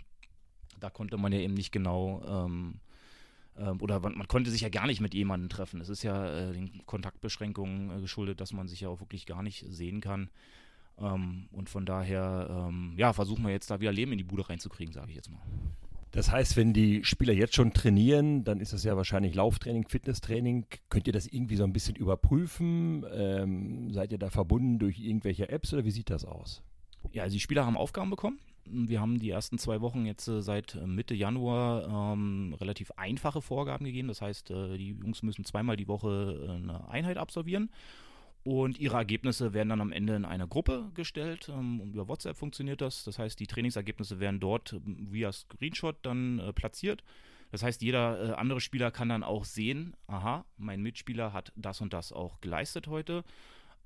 Da 0.79 0.89
konnte 0.89 1.17
man 1.17 1.31
ja 1.31 1.39
eben 1.39 1.53
nicht 1.53 1.71
genau 1.71 2.23
ähm, 2.25 2.79
oder 3.55 3.99
man, 3.99 4.17
man, 4.17 4.27
konnte 4.27 4.49
sich 4.49 4.61
ja 4.61 4.69
gar 4.69 4.87
nicht 4.87 5.01
mit 5.01 5.13
jemandem 5.13 5.49
treffen. 5.49 5.81
Es 5.81 5.89
ist 5.89 6.03
ja 6.03 6.25
äh, 6.25 6.53
den 6.53 6.85
Kontaktbeschränkungen 6.85 7.97
äh, 7.97 8.01
geschuldet, 8.01 8.41
dass 8.41 8.53
man 8.53 8.67
sich 8.67 8.81
ja 8.81 8.89
auch 8.89 8.99
wirklich 9.01 9.25
gar 9.25 9.43
nicht 9.43 9.65
sehen 9.67 10.01
kann. 10.01 10.29
Ähm, 10.97 11.47
und 11.51 11.69
von 11.69 11.85
daher, 11.85 12.67
ähm, 12.69 12.93
ja, 12.97 13.13
versuchen 13.13 13.43
wir 13.43 13.51
jetzt 13.51 13.69
da 13.69 13.79
wieder 13.79 13.91
Leben 13.91 14.13
in 14.13 14.17
die 14.17 14.23
Bude 14.23 14.47
reinzukriegen, 14.49 14.93
sage 14.93 15.09
ich 15.09 15.15
jetzt 15.15 15.31
mal. 15.31 15.41
Das 16.11 16.29
heißt, 16.29 16.57
wenn 16.57 16.73
die 16.73 17.05
Spieler 17.05 17.33
jetzt 17.33 17.55
schon 17.55 17.71
trainieren, 17.71 18.43
dann 18.43 18.59
ist 18.59 18.73
das 18.73 18.83
ja 18.83 18.97
wahrscheinlich 18.97 19.33
Lauftraining, 19.33 19.87
Fitnesstraining. 19.87 20.65
Könnt 20.89 21.07
ihr 21.07 21.13
das 21.13 21.25
irgendwie 21.25 21.55
so 21.55 21.63
ein 21.63 21.71
bisschen 21.71 21.95
überprüfen? 21.95 23.05
Ähm, 23.13 23.93
seid 23.93 24.11
ihr 24.11 24.17
da 24.17 24.29
verbunden 24.29 24.77
durch 24.77 24.99
irgendwelche 24.99 25.47
Apps 25.47 25.73
oder 25.73 25.85
wie 25.85 25.91
sieht 25.91 26.09
das 26.09 26.25
aus? 26.25 26.63
Ja, 27.13 27.23
also 27.23 27.33
die 27.33 27.39
Spieler 27.39 27.65
haben 27.65 27.77
Aufgaben 27.77 28.09
bekommen. 28.09 28.39
Wir 28.65 29.01
haben 29.01 29.19
die 29.19 29.29
ersten 29.29 29.57
zwei 29.57 29.81
Wochen 29.81 30.05
jetzt 30.05 30.27
äh, 30.27 30.41
seit 30.41 30.75
äh, 30.75 30.85
Mitte 30.85 31.13
Januar 31.13 32.13
ähm, 32.13 32.55
relativ 32.59 32.91
einfache 32.91 33.41
Vorgaben 33.41 33.85
gegeben. 33.85 34.07
Das 34.07 34.21
heißt, 34.21 34.51
äh, 34.51 34.77
die 34.77 34.89
Jungs 34.89 35.23
müssen 35.23 35.45
zweimal 35.45 35.77
die 35.77 35.87
Woche 35.87 36.59
eine 36.59 36.87
Einheit 36.89 37.17
absolvieren. 37.17 37.69
Und 38.43 38.79
ihre 38.79 38.97
Ergebnisse 38.97 39.53
werden 39.53 39.69
dann 39.69 39.81
am 39.81 39.91
Ende 39.91 40.15
in 40.15 40.25
eine 40.25 40.47
Gruppe 40.47 40.89
gestellt. 40.93 41.49
Ähm, 41.49 41.91
über 41.93 42.07
WhatsApp 42.07 42.35
funktioniert 42.35 42.81
das. 42.81 43.03
Das 43.03 43.19
heißt, 43.19 43.39
die 43.39 43.47
Trainingsergebnisse 43.47 44.19
werden 44.19 44.39
dort 44.39 44.73
ähm, 44.73 45.07
via 45.11 45.31
Screenshot 45.31 45.97
dann 46.03 46.51
platziert. 46.55 47.03
Das 47.51 47.63
heißt, 47.63 47.81
jeder 47.81 48.39
andere 48.39 48.61
Spieler 48.61 48.91
kann 48.91 49.09
dann 49.09 49.23
auch 49.23 49.43
sehen, 49.43 49.93
aha, 50.07 50.45
mein 50.55 50.81
Mitspieler 50.81 51.33
hat 51.33 51.51
das 51.57 51.81
und 51.81 51.91
das 51.91 52.13
auch 52.13 52.39
geleistet 52.39 52.87
heute. 52.87 53.25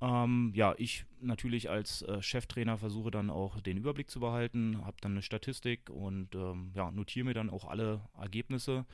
Ähm, 0.01 0.51
ja, 0.53 0.75
ich 0.77 1.05
natürlich 1.21 1.69
als 1.69 2.01
äh, 2.01 2.21
Cheftrainer 2.21 2.77
versuche 2.77 3.11
dann 3.11 3.29
auch 3.29 3.61
den 3.61 3.77
Überblick 3.77 4.09
zu 4.09 4.19
behalten, 4.19 4.85
habe 4.85 4.97
dann 5.01 5.13
eine 5.13 5.21
Statistik 5.21 5.89
und 5.89 6.35
ähm, 6.35 6.71
ja, 6.75 6.91
notiere 6.91 7.25
mir 7.25 7.33
dann 7.33 7.49
auch 7.49 7.65
alle 7.65 8.01
Ergebnisse 8.19 8.85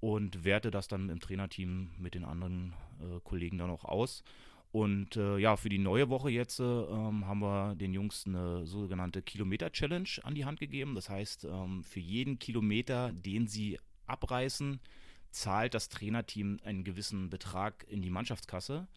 und 0.00 0.44
werte 0.44 0.70
das 0.70 0.88
dann 0.88 1.08
im 1.10 1.20
Trainerteam 1.20 1.90
mit 1.98 2.14
den 2.14 2.24
anderen 2.24 2.74
äh, 3.00 3.20
Kollegen 3.22 3.58
dann 3.58 3.70
auch 3.70 3.84
aus. 3.84 4.22
Und 4.74 5.16
äh, 5.16 5.38
ja, 5.38 5.56
für 5.56 5.68
die 5.68 5.78
neue 5.78 6.08
Woche 6.08 6.30
jetzt 6.30 6.58
äh, 6.58 6.64
ähm, 6.64 7.26
haben 7.26 7.40
wir 7.40 7.76
den 7.76 7.94
Jungs 7.94 8.26
eine 8.26 8.66
sogenannte 8.66 9.22
Kilometer-Challenge 9.22 10.08
an 10.24 10.34
die 10.34 10.44
Hand 10.44 10.58
gegeben. 10.58 10.96
Das 10.96 11.08
heißt, 11.08 11.44
ähm, 11.44 11.84
für 11.84 12.00
jeden 12.00 12.40
Kilometer, 12.40 13.12
den 13.12 13.46
sie 13.46 13.78
abreißen, 14.06 14.80
zahlt 15.30 15.74
das 15.74 15.90
Trainerteam 15.90 16.58
einen 16.64 16.82
gewissen 16.82 17.30
Betrag 17.30 17.86
in 17.88 18.02
die 18.02 18.10
Mannschaftskasse. 18.10 18.88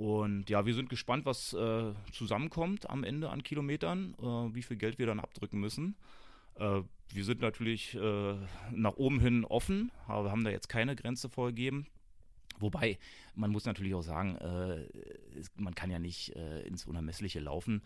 Und 0.00 0.48
ja, 0.48 0.64
wir 0.64 0.72
sind 0.72 0.88
gespannt, 0.88 1.26
was 1.26 1.52
äh, 1.52 1.92
zusammenkommt 2.10 2.88
am 2.88 3.04
Ende 3.04 3.28
an 3.28 3.42
Kilometern, 3.42 4.14
äh, 4.18 4.54
wie 4.54 4.62
viel 4.62 4.78
Geld 4.78 4.98
wir 4.98 5.04
dann 5.04 5.20
abdrücken 5.20 5.60
müssen. 5.60 5.94
Äh, 6.54 6.80
wir 7.12 7.24
sind 7.24 7.42
natürlich 7.42 7.96
äh, 7.96 8.34
nach 8.70 8.96
oben 8.96 9.20
hin 9.20 9.44
offen, 9.44 9.92
aber 10.08 10.30
haben 10.30 10.42
da 10.42 10.48
jetzt 10.48 10.70
keine 10.70 10.96
Grenze 10.96 11.28
vorgegeben. 11.28 11.86
Wobei, 12.58 12.98
man 13.34 13.50
muss 13.50 13.66
natürlich 13.66 13.94
auch 13.94 14.00
sagen, 14.00 14.36
äh, 14.36 14.86
es, 15.38 15.50
man 15.56 15.74
kann 15.74 15.90
ja 15.90 15.98
nicht 15.98 16.34
äh, 16.34 16.62
ins 16.62 16.86
Unermessliche 16.86 17.40
laufen. 17.40 17.82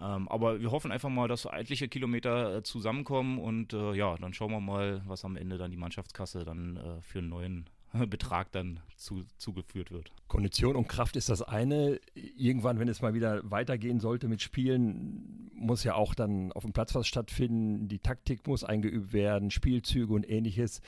Ähm, 0.00 0.28
aber 0.28 0.60
wir 0.60 0.70
hoffen 0.70 0.92
einfach 0.92 1.10
mal, 1.10 1.26
dass 1.26 1.46
etliche 1.46 1.88
Kilometer 1.88 2.62
zusammenkommen 2.62 3.40
und 3.40 3.72
ja, 3.72 4.14
dann 4.18 4.34
schauen 4.34 4.52
wir 4.52 4.60
mal, 4.60 5.02
was 5.04 5.24
am 5.24 5.36
Ende 5.36 5.58
dann 5.58 5.72
die 5.72 5.76
Mannschaftskasse 5.76 6.44
dann 6.44 7.00
für 7.00 7.18
einen 7.18 7.28
neuen 7.28 7.66
Betrag 8.10 8.52
dann 8.52 8.80
zu, 8.96 9.24
zugeführt 9.38 9.90
wird. 9.90 10.12
Kondition 10.28 10.76
und 10.76 10.88
Kraft 10.88 11.16
ist 11.16 11.28
das 11.28 11.42
eine. 11.42 12.00
Irgendwann, 12.14 12.78
wenn 12.78 12.88
es 12.88 13.02
mal 13.02 13.14
wieder 13.14 13.40
weitergehen 13.50 14.00
sollte 14.00 14.28
mit 14.28 14.42
Spielen, 14.42 15.50
muss 15.54 15.84
ja 15.84 15.94
auch 15.94 16.14
dann 16.14 16.52
auf 16.52 16.64
dem 16.64 16.72
Platz 16.72 16.94
was 16.94 17.06
stattfinden. 17.06 17.88
Die 17.88 17.98
Taktik 17.98 18.46
muss 18.46 18.64
eingeübt 18.64 19.12
werden, 19.12 19.50
Spielzüge 19.50 20.12
und 20.12 20.28
ähnliches. 20.28 20.80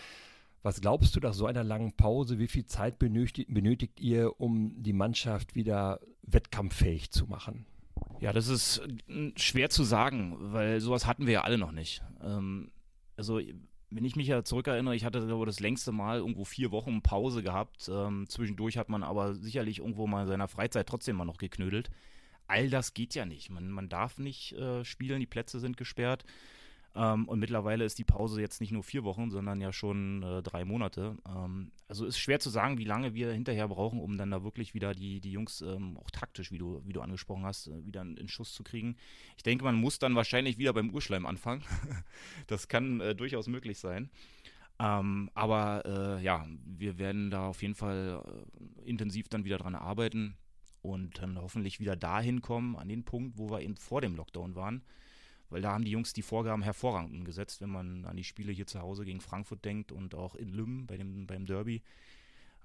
Was 0.63 0.81
glaubst 0.81 1.15
du 1.15 1.21
nach 1.21 1.35
so 1.35 1.47
einer 1.47 1.65
langen 1.65 1.93
Pause, 1.93 2.39
wie 2.39 2.49
viel 2.49 2.67
Zeit 2.67 2.99
benötigt, 2.99 3.53
benötigt 3.53 4.01
ihr, 4.01 4.41
um 4.41 4.83
die 4.83 4.93
Mannschaft 4.93 5.55
wieder 5.55 6.01
wettkampffähig 6.23 7.11
zu 7.11 7.27
machen? 7.27 7.65
Ja, 8.21 8.33
das 8.33 8.49
ist 8.49 8.83
schwer 9.37 9.71
zu 9.71 9.85
sagen, 9.85 10.37
weil 10.39 10.81
sowas 10.81 11.07
hatten 11.07 11.27
wir 11.27 11.35
ja 11.35 11.41
alle 11.43 11.59
noch 11.59 11.73
nicht. 11.73 12.03
Ähm, 12.23 12.71
also 13.17 13.41
wenn 13.91 14.05
ich 14.05 14.17
mich 14.17 14.27
ja 14.27 14.45
zurückerinnere, 14.45 14.95
ich 14.95 15.05
hatte 15.05 15.27
glaube 15.27 15.47
das 15.47 15.61
längste 15.61 15.93
Mal 15.93 16.19
irgendwo 16.19 16.45
vier 16.45 16.71
Wochen 16.71 17.03
Pause 17.03 17.43
gehabt. 17.43 17.89
Ähm, 17.93 18.27
zwischendurch 18.29 18.77
hat 18.77 18.89
man 18.89 19.03
aber 19.03 19.35
sicherlich 19.35 19.79
irgendwo 19.79 20.07
mal 20.07 20.23
in 20.23 20.29
seiner 20.29 20.49
Freizeit 20.49 20.87
trotzdem 20.87 21.17
mal 21.17 21.25
noch 21.25 21.39
geknödelt. 21.39 21.91
All 22.47 22.71
das 22.71 22.95
geht 22.95 23.15
ja 23.15 23.25
nicht. 23.25 23.51
Man, 23.51 23.71
man 23.71 23.89
darf 23.89 24.19
nicht 24.19 24.53
äh, 24.53 24.85
spielen, 24.85 25.21
die 25.21 25.27
Plätze 25.27 25.61
sind 25.61 25.77
gesperrt. 25.77 26.25
Ähm, 26.99 27.29
und 27.29 27.39
mittlerweile 27.39 27.85
ist 27.85 27.99
die 28.01 28.05
Pause 28.05 28.41
jetzt 28.41 28.61
nicht 28.61 28.73
nur 28.73 28.83
vier 28.83 29.05
Wochen, 29.05 29.31
sondern 29.31 29.61
ja 29.61 29.73
schon 29.73 30.25
äh, 30.25 30.43
drei 30.43 30.65
Monate. 30.65 31.17
Ähm, 31.29 31.71
also 31.87 32.05
ist 32.05 32.19
schwer 32.19 32.41
zu 32.41 32.51
sagen, 32.51 32.77
wie 32.77 32.85
lange 32.85 33.15
wir 33.15 33.31
hinterher 33.31 33.69
brauchen, 33.69 34.01
um 34.01 34.19
dann 34.19 34.33
da 34.33 34.43
wirklich 34.43 34.75
wieder 34.75 34.95
die, 34.95 35.21
die 35.21 35.31
Jungs 35.31 35.61
ähm, 35.61 35.97
auch 35.97 36.11
taktisch, 36.11 36.51
wie 36.51 36.59
du, 36.59 36.83
wie 36.85 36.93
du 36.93 37.01
angesprochen 37.01 37.45
hast, 37.45 37.69
äh, 37.69 37.87
wieder 37.87 38.03
in, 38.03 38.27
Schuss 38.27 38.53
zu 38.53 38.65
kriegen. 38.65 38.97
Ich 39.37 39.45
denke, 39.45 39.63
man 39.63 39.77
muss 39.77 40.01
dann 40.01 40.17
wahrscheinlich 40.17 40.59
wieder 40.59 40.73
beim 40.73 40.91
Urschleim 40.91 41.25
anfangen. 41.25 41.63
das 42.49 42.67
kann 42.67 43.01
äh, 43.01 43.15
durchaus 43.15 43.47
möglich 43.47 43.79
sein. 43.79 44.11
Ähm, 44.81 45.31
aber 45.35 46.19
äh, 46.19 46.25
ja, 46.25 46.47
wir 46.65 46.99
werden 46.99 47.31
da 47.31 47.47
auf 47.47 47.63
jeden 47.63 47.77
Fall 47.77 48.25
äh, 48.27 48.89
intensiv 48.89 49.29
dann 49.29 49.45
wieder 49.45 49.59
dran 49.59 49.77
arbeiten 49.77 50.37
und 50.83 51.23
dann 51.23 51.41
hoffentlich 51.41 51.79
wieder 51.79 51.95
dahin 51.95 52.43
kommen, 52.43 52.75
an 52.75 52.89
den 52.89 53.05
Punkt, 53.05 53.39
wo 53.39 53.51
wir 53.51 53.61
eben 53.61 53.77
vor 53.77 54.01
dem 54.01 54.17
Lockdown 54.17 54.57
waren 54.57 54.83
weil 55.51 55.63
da 55.63 55.73
haben 55.73 55.85
die 55.85 55.91
Jungs 55.91 56.13
die 56.13 56.23
Vorgaben 56.23 56.63
hervorragend 56.63 57.13
umgesetzt, 57.13 57.61
wenn 57.61 57.71
man 57.71 58.05
an 58.05 58.17
die 58.17 58.25
Spiele 58.25 58.53
hier 58.53 58.67
zu 58.67 58.81
Hause 58.81 59.05
gegen 59.05 59.21
Frankfurt 59.21 59.65
denkt 59.65 59.93
und 59.93 60.15
auch 60.15 60.35
in 60.35 60.49
Lüm 60.49 60.87
bei 60.87 60.97
dem, 60.97 61.27
beim 61.27 61.47
Derby. 61.47 61.83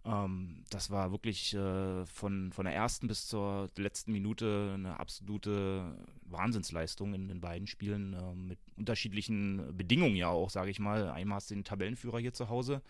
Ähm, 0.05 0.63
das 0.69 0.91
war 0.91 1.11
wirklich 1.11 1.53
äh, 1.53 2.05
von, 2.05 2.51
von 2.51 2.65
der 2.65 2.75
ersten 2.75 3.07
bis 3.07 3.27
zur 3.27 3.69
letzten 3.77 4.11
Minute 4.11 4.71
eine 4.73 4.99
absolute 4.99 5.95
Wahnsinnsleistung 6.25 7.13
in 7.13 7.27
den 7.27 7.39
beiden 7.39 7.67
Spielen 7.67 8.13
äh, 8.13 8.35
mit 8.35 8.59
unterschiedlichen 8.77 9.75
Bedingungen 9.77 10.15
ja 10.15 10.27
auch, 10.27 10.49
sage 10.49 10.71
ich 10.71 10.79
mal. 10.79 11.09
Einmal 11.09 11.37
hast 11.37 11.51
du 11.51 11.55
den 11.55 11.63
Tabellenführer 11.63 12.19
hier 12.19 12.33
zu 12.33 12.49
Hause 12.49 12.81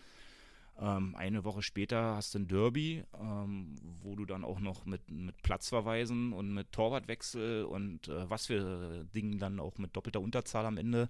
ähm, 0.80 1.14
eine 1.14 1.44
Woche 1.44 1.62
später 1.62 2.16
hast 2.16 2.34
du 2.34 2.40
ein 2.40 2.48
Derby, 2.48 3.04
ähm, 3.20 3.76
wo 4.02 4.16
du 4.16 4.24
dann 4.24 4.44
auch 4.44 4.58
noch 4.60 4.86
mit, 4.86 5.08
mit 5.10 5.40
Platzverweisen 5.42 6.32
und 6.32 6.52
mit 6.52 6.72
Torwartwechsel 6.72 7.64
und 7.64 8.08
äh, 8.08 8.28
was 8.28 8.46
für 8.46 9.04
Dingen 9.14 9.38
dann 9.38 9.60
auch 9.60 9.78
mit 9.78 9.94
doppelter 9.94 10.20
Unterzahl 10.20 10.66
am 10.66 10.76
Ende, 10.76 11.08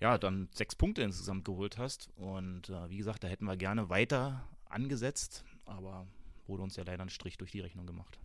ja, 0.00 0.18
dann 0.18 0.48
sechs 0.52 0.74
Punkte 0.74 1.02
insgesamt 1.02 1.44
geholt 1.44 1.78
hast. 1.78 2.10
Und 2.16 2.70
äh, 2.70 2.90
wie 2.90 2.96
gesagt, 2.96 3.22
da 3.22 3.28
hätten 3.28 3.44
wir 3.44 3.56
gerne 3.56 3.88
weiter 3.88 4.44
angesetzt, 4.68 5.44
aber 5.64 6.06
wurde 6.48 6.64
uns 6.64 6.74
ja 6.74 6.82
leider 6.84 7.02
ein 7.02 7.08
Strich 7.08 7.38
durch 7.38 7.52
die 7.52 7.60
Rechnung 7.60 7.86
gemacht. 7.86 8.18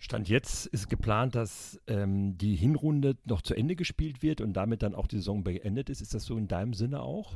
Stand 0.00 0.28
jetzt 0.28 0.66
ist 0.66 0.90
geplant, 0.90 1.34
dass 1.34 1.80
ähm, 1.86 2.36
die 2.36 2.56
Hinrunde 2.56 3.16
noch 3.24 3.42
zu 3.42 3.54
Ende 3.54 3.76
gespielt 3.76 4.22
wird 4.22 4.40
und 4.40 4.54
damit 4.54 4.82
dann 4.82 4.94
auch 4.94 5.06
die 5.06 5.16
Saison 5.16 5.44
beendet 5.44 5.88
ist. 5.88 6.02
Ist 6.02 6.14
das 6.14 6.24
so 6.24 6.36
in 6.36 6.48
deinem 6.48 6.74
Sinne 6.74 7.00
auch? 7.00 7.32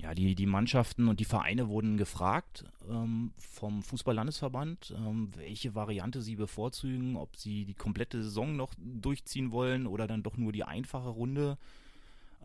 Ja, 0.00 0.14
die, 0.14 0.34
die 0.34 0.46
Mannschaften 0.46 1.08
und 1.08 1.20
die 1.20 1.24
Vereine 1.24 1.68
wurden 1.68 1.96
gefragt 1.96 2.64
ähm, 2.90 3.32
vom 3.38 3.82
Fußball-Landesverband, 3.82 4.94
ähm, 4.96 5.30
welche 5.36 5.74
Variante 5.74 6.20
sie 6.20 6.36
bevorzugen, 6.36 7.16
ob 7.16 7.36
sie 7.36 7.64
die 7.64 7.74
komplette 7.74 8.22
Saison 8.22 8.56
noch 8.56 8.74
durchziehen 8.76 9.50
wollen 9.50 9.86
oder 9.86 10.06
dann 10.06 10.22
doch 10.22 10.36
nur 10.36 10.52
die 10.52 10.64
einfache 10.64 11.08
Runde 11.08 11.56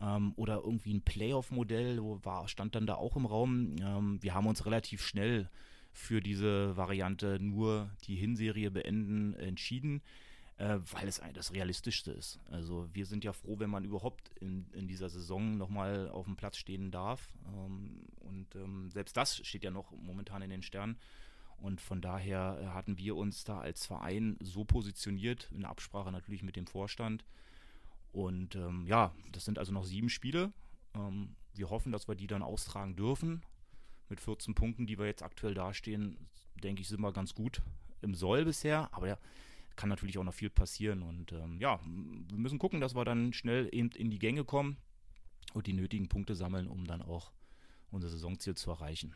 ähm, 0.00 0.32
oder 0.36 0.62
irgendwie 0.64 0.94
ein 0.94 1.02
Playoff-Modell, 1.02 2.00
war, 2.22 2.48
stand 2.48 2.74
dann 2.74 2.86
da 2.86 2.94
auch 2.94 3.16
im 3.16 3.26
Raum. 3.26 3.76
Ähm, 3.82 4.18
wir 4.22 4.34
haben 4.34 4.46
uns 4.46 4.64
relativ 4.64 5.04
schnell 5.04 5.50
für 5.92 6.20
diese 6.20 6.76
Variante 6.76 7.38
nur 7.40 7.90
die 8.06 8.14
Hinserie 8.14 8.70
beenden 8.70 9.34
entschieden 9.34 10.02
äh, 10.60 10.78
weil 10.92 11.08
es 11.08 11.22
das 11.32 11.54
Realistischste 11.54 12.12
ist. 12.12 12.38
Also 12.50 12.86
wir 12.92 13.06
sind 13.06 13.24
ja 13.24 13.32
froh, 13.32 13.58
wenn 13.58 13.70
man 13.70 13.84
überhaupt 13.84 14.30
in, 14.40 14.66
in 14.72 14.86
dieser 14.86 15.08
Saison 15.08 15.56
nochmal 15.56 16.10
auf 16.10 16.26
dem 16.26 16.36
Platz 16.36 16.58
stehen 16.58 16.90
darf. 16.90 17.30
Ähm, 17.46 18.04
und 18.20 18.54
ähm, 18.56 18.90
selbst 18.90 19.16
das 19.16 19.38
steht 19.38 19.64
ja 19.64 19.70
noch 19.70 19.90
momentan 19.92 20.42
in 20.42 20.50
den 20.50 20.62
Sternen. 20.62 20.98
Und 21.56 21.80
von 21.80 22.02
daher 22.02 22.58
äh, 22.60 22.66
hatten 22.66 22.98
wir 22.98 23.16
uns 23.16 23.44
da 23.44 23.58
als 23.58 23.86
Verein 23.86 24.36
so 24.42 24.64
positioniert, 24.64 25.50
in 25.50 25.64
Absprache 25.64 26.12
natürlich 26.12 26.42
mit 26.42 26.56
dem 26.56 26.66
Vorstand. 26.66 27.24
Und 28.12 28.54
ähm, 28.54 28.84
ja, 28.86 29.14
das 29.32 29.46
sind 29.46 29.58
also 29.58 29.72
noch 29.72 29.84
sieben 29.84 30.10
Spiele. 30.10 30.52
Ähm, 30.94 31.36
wir 31.54 31.70
hoffen, 31.70 31.90
dass 31.90 32.06
wir 32.06 32.16
die 32.16 32.26
dann 32.26 32.42
austragen 32.42 32.96
dürfen. 32.96 33.42
Mit 34.10 34.20
14 34.20 34.54
Punkten, 34.54 34.86
die 34.86 34.98
wir 34.98 35.06
jetzt 35.06 35.22
aktuell 35.22 35.54
dastehen, 35.54 36.18
denke 36.62 36.82
ich, 36.82 36.88
sind 36.88 37.00
wir 37.00 37.12
ganz 37.12 37.34
gut 37.34 37.62
im 38.02 38.14
Soll 38.14 38.44
bisher. 38.44 38.92
Aber 38.92 39.08
ja, 39.08 39.18
kann 39.76 39.88
natürlich 39.88 40.18
auch 40.18 40.24
noch 40.24 40.34
viel 40.34 40.50
passieren. 40.50 41.02
Und 41.02 41.32
ähm, 41.32 41.58
ja, 41.60 41.80
wir 41.84 42.38
müssen 42.38 42.58
gucken, 42.58 42.80
dass 42.80 42.94
wir 42.94 43.04
dann 43.04 43.32
schnell 43.32 43.68
eben 43.72 43.90
in 43.90 44.10
die 44.10 44.18
Gänge 44.18 44.44
kommen 44.44 44.76
und 45.54 45.66
die 45.66 45.72
nötigen 45.72 46.08
Punkte 46.08 46.34
sammeln, 46.34 46.68
um 46.68 46.86
dann 46.86 47.02
auch 47.02 47.32
unser 47.90 48.08
Saisonziel 48.08 48.54
zu 48.54 48.70
erreichen. 48.70 49.14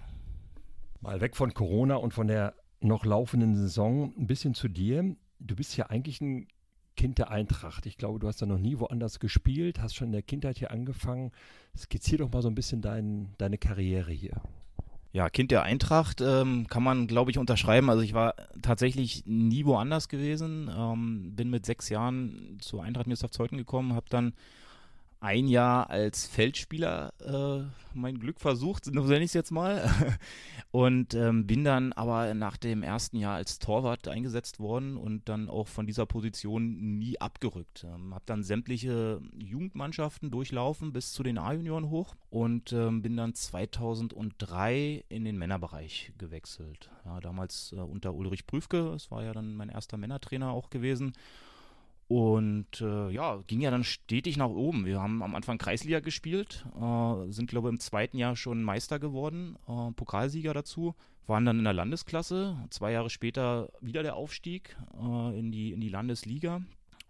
Mal 1.01 1.21
weg 1.21 1.37
von 1.37 1.55
Corona 1.55 1.97
und 1.97 2.15
von 2.15 2.27
der 2.27 2.55
noch 2.81 3.05
laufenden 3.05 3.55
Saison 3.55 4.15
ein 4.17 4.27
bisschen 4.27 4.55
zu 4.55 4.69
dir. 4.69 5.17
Du 5.39 5.57
bist 5.57 5.77
ja 5.77 5.87
eigentlich 5.87 6.21
ein 6.21 6.49
Kind 6.97 7.19
der 7.19 7.31
Eintracht. 7.31 7.87
Ich 7.87 7.97
glaube, 7.97 8.19
du 8.19 8.29
hast 8.29 8.41
da 8.41 8.47
noch 8.47 8.59
nie 8.59 8.79
woanders 8.79 9.19
gespielt, 9.19 9.81
hast 9.81 9.95
schon 9.95 10.09
in 10.09 10.13
der 10.13 10.23
Kindheit 10.23 10.59
hier 10.59 10.71
angefangen. 10.71 11.33
Skizzier 11.77 12.19
doch 12.19 12.31
mal 12.31 12.43
so 12.43 12.49
ein 12.49 12.55
bisschen 12.55 12.83
dein, 12.83 13.35
deine 13.39 13.59
Karriere 13.59 14.13
hier. 14.13 14.41
Ja, 15.15 15.31
Kind 15.31 15.53
der 15.53 15.63
Eintracht 15.63 16.21
ähm, 16.21 16.67
kann 16.67 16.83
man, 16.83 17.07
glaube 17.07 17.31
ich, 17.31 17.39
unterschreiben. 17.39 17.89
Also 17.89 18.03
ich 18.03 18.15
war 18.15 18.35
tatsächlich 18.63 19.23
nie 19.27 19.65
woanders 19.65 20.09
gewesen. 20.09 20.69
Ähm, 20.77 21.37
bin 21.37 21.51
mit 21.51 21.65
sechs 21.65 21.89
Jahren 21.89 22.59
zur 22.61 22.83
Eintracht 22.83 23.07
Zeuthen 23.31 23.57
gekommen, 23.57 23.95
habe 23.95 24.07
dann 24.11 24.33
ein 25.25 25.49
Jahr 25.49 25.89
als 25.89 26.27
Feldspieler 26.27 27.15
äh, 27.25 27.65
mein 27.95 28.19
Glück 28.19 28.41
versucht, 28.41 28.85
so 28.85 28.91
nenne 28.91 29.21
ich 29.21 29.31
es 29.31 29.33
jetzt 29.33 29.53
mal. 29.53 29.91
und 30.71 31.15
ähm, 31.15 31.47
bin 31.47 31.65
dann 31.65 31.95
aber 31.95 32.35
nach 32.35 32.59
dem 32.59 32.83
ersten 32.83 33.17
Jahr 33.17 33.37
als 33.37 33.59
Torwart 33.59 34.07
eingesetzt 34.07 34.61
worden 34.61 34.99
und 34.99 35.31
dann 35.31 35.49
auch 35.49 35.67
von 35.67 35.87
dieser 35.87 36.05
Position 36.05 36.99
nie 36.99 37.19
abgerückt. 37.23 37.87
Ähm, 37.89 38.13
habe 38.13 38.25
dann 38.27 38.43
sämtliche 38.43 39.23
Jugendmannschaften 39.39 40.31
durchlaufen 40.31 40.93
bis 40.93 41.15
zu 41.15 41.23
den 41.23 41.39
A-Junioren 41.39 41.89
hoch 41.89 42.17
und 42.29 42.75
ähm, 42.75 43.01
bin 43.01 43.17
dann 43.17 43.33
2003 43.33 45.05
in 45.09 45.25
den 45.25 45.39
Männerbereich 45.39 46.13
gewechselt. 46.19 46.91
Ja, 47.07 47.21
damals 47.21 47.73
äh, 47.73 47.81
unter 47.81 48.13
Ulrich 48.13 48.47
Prüfke, 48.47 48.91
das 48.93 49.11
war 49.11 49.25
ja 49.25 49.33
dann 49.33 49.57
mein 49.57 49.71
erster 49.71 49.97
Männertrainer 49.97 50.51
auch 50.51 50.69
gewesen. 50.69 51.15
Und 52.07 52.81
äh, 52.83 53.11
ja, 53.11 53.43
ging 53.47 53.61
ja 53.61 53.71
dann 53.71 53.85
stetig 53.85 54.37
nach 54.37 54.49
oben. 54.49 54.85
Wir 54.85 55.01
haben 55.01 55.23
am 55.23 55.35
Anfang 55.35 55.57
Kreisliga 55.57 56.01
gespielt, 56.01 56.67
äh, 56.79 57.33
sind, 57.33 57.49
glaube 57.49 57.69
ich, 57.69 57.73
im 57.73 57.81
zweiten 57.81 58.19
Jahr 58.19 58.37
schon 58.37 58.63
Meister 58.63 58.99
geworden, 58.99 59.57
äh, 59.67 59.91
Pokalsieger 59.93 60.53
dazu, 60.53 60.95
waren 61.27 61.47
dann 61.47 61.59
in 61.59 61.65
der 61.65 61.73
Landesklasse. 61.73 62.57
Zwei 62.69 62.93
Jahre 62.93 63.09
später 63.09 63.71
wieder 63.81 64.03
der 64.03 64.17
Aufstieg 64.17 64.77
äh, 65.01 65.39
in, 65.39 65.51
die, 65.51 65.73
in 65.73 65.81
die 65.81 65.89
Landesliga. 65.89 66.61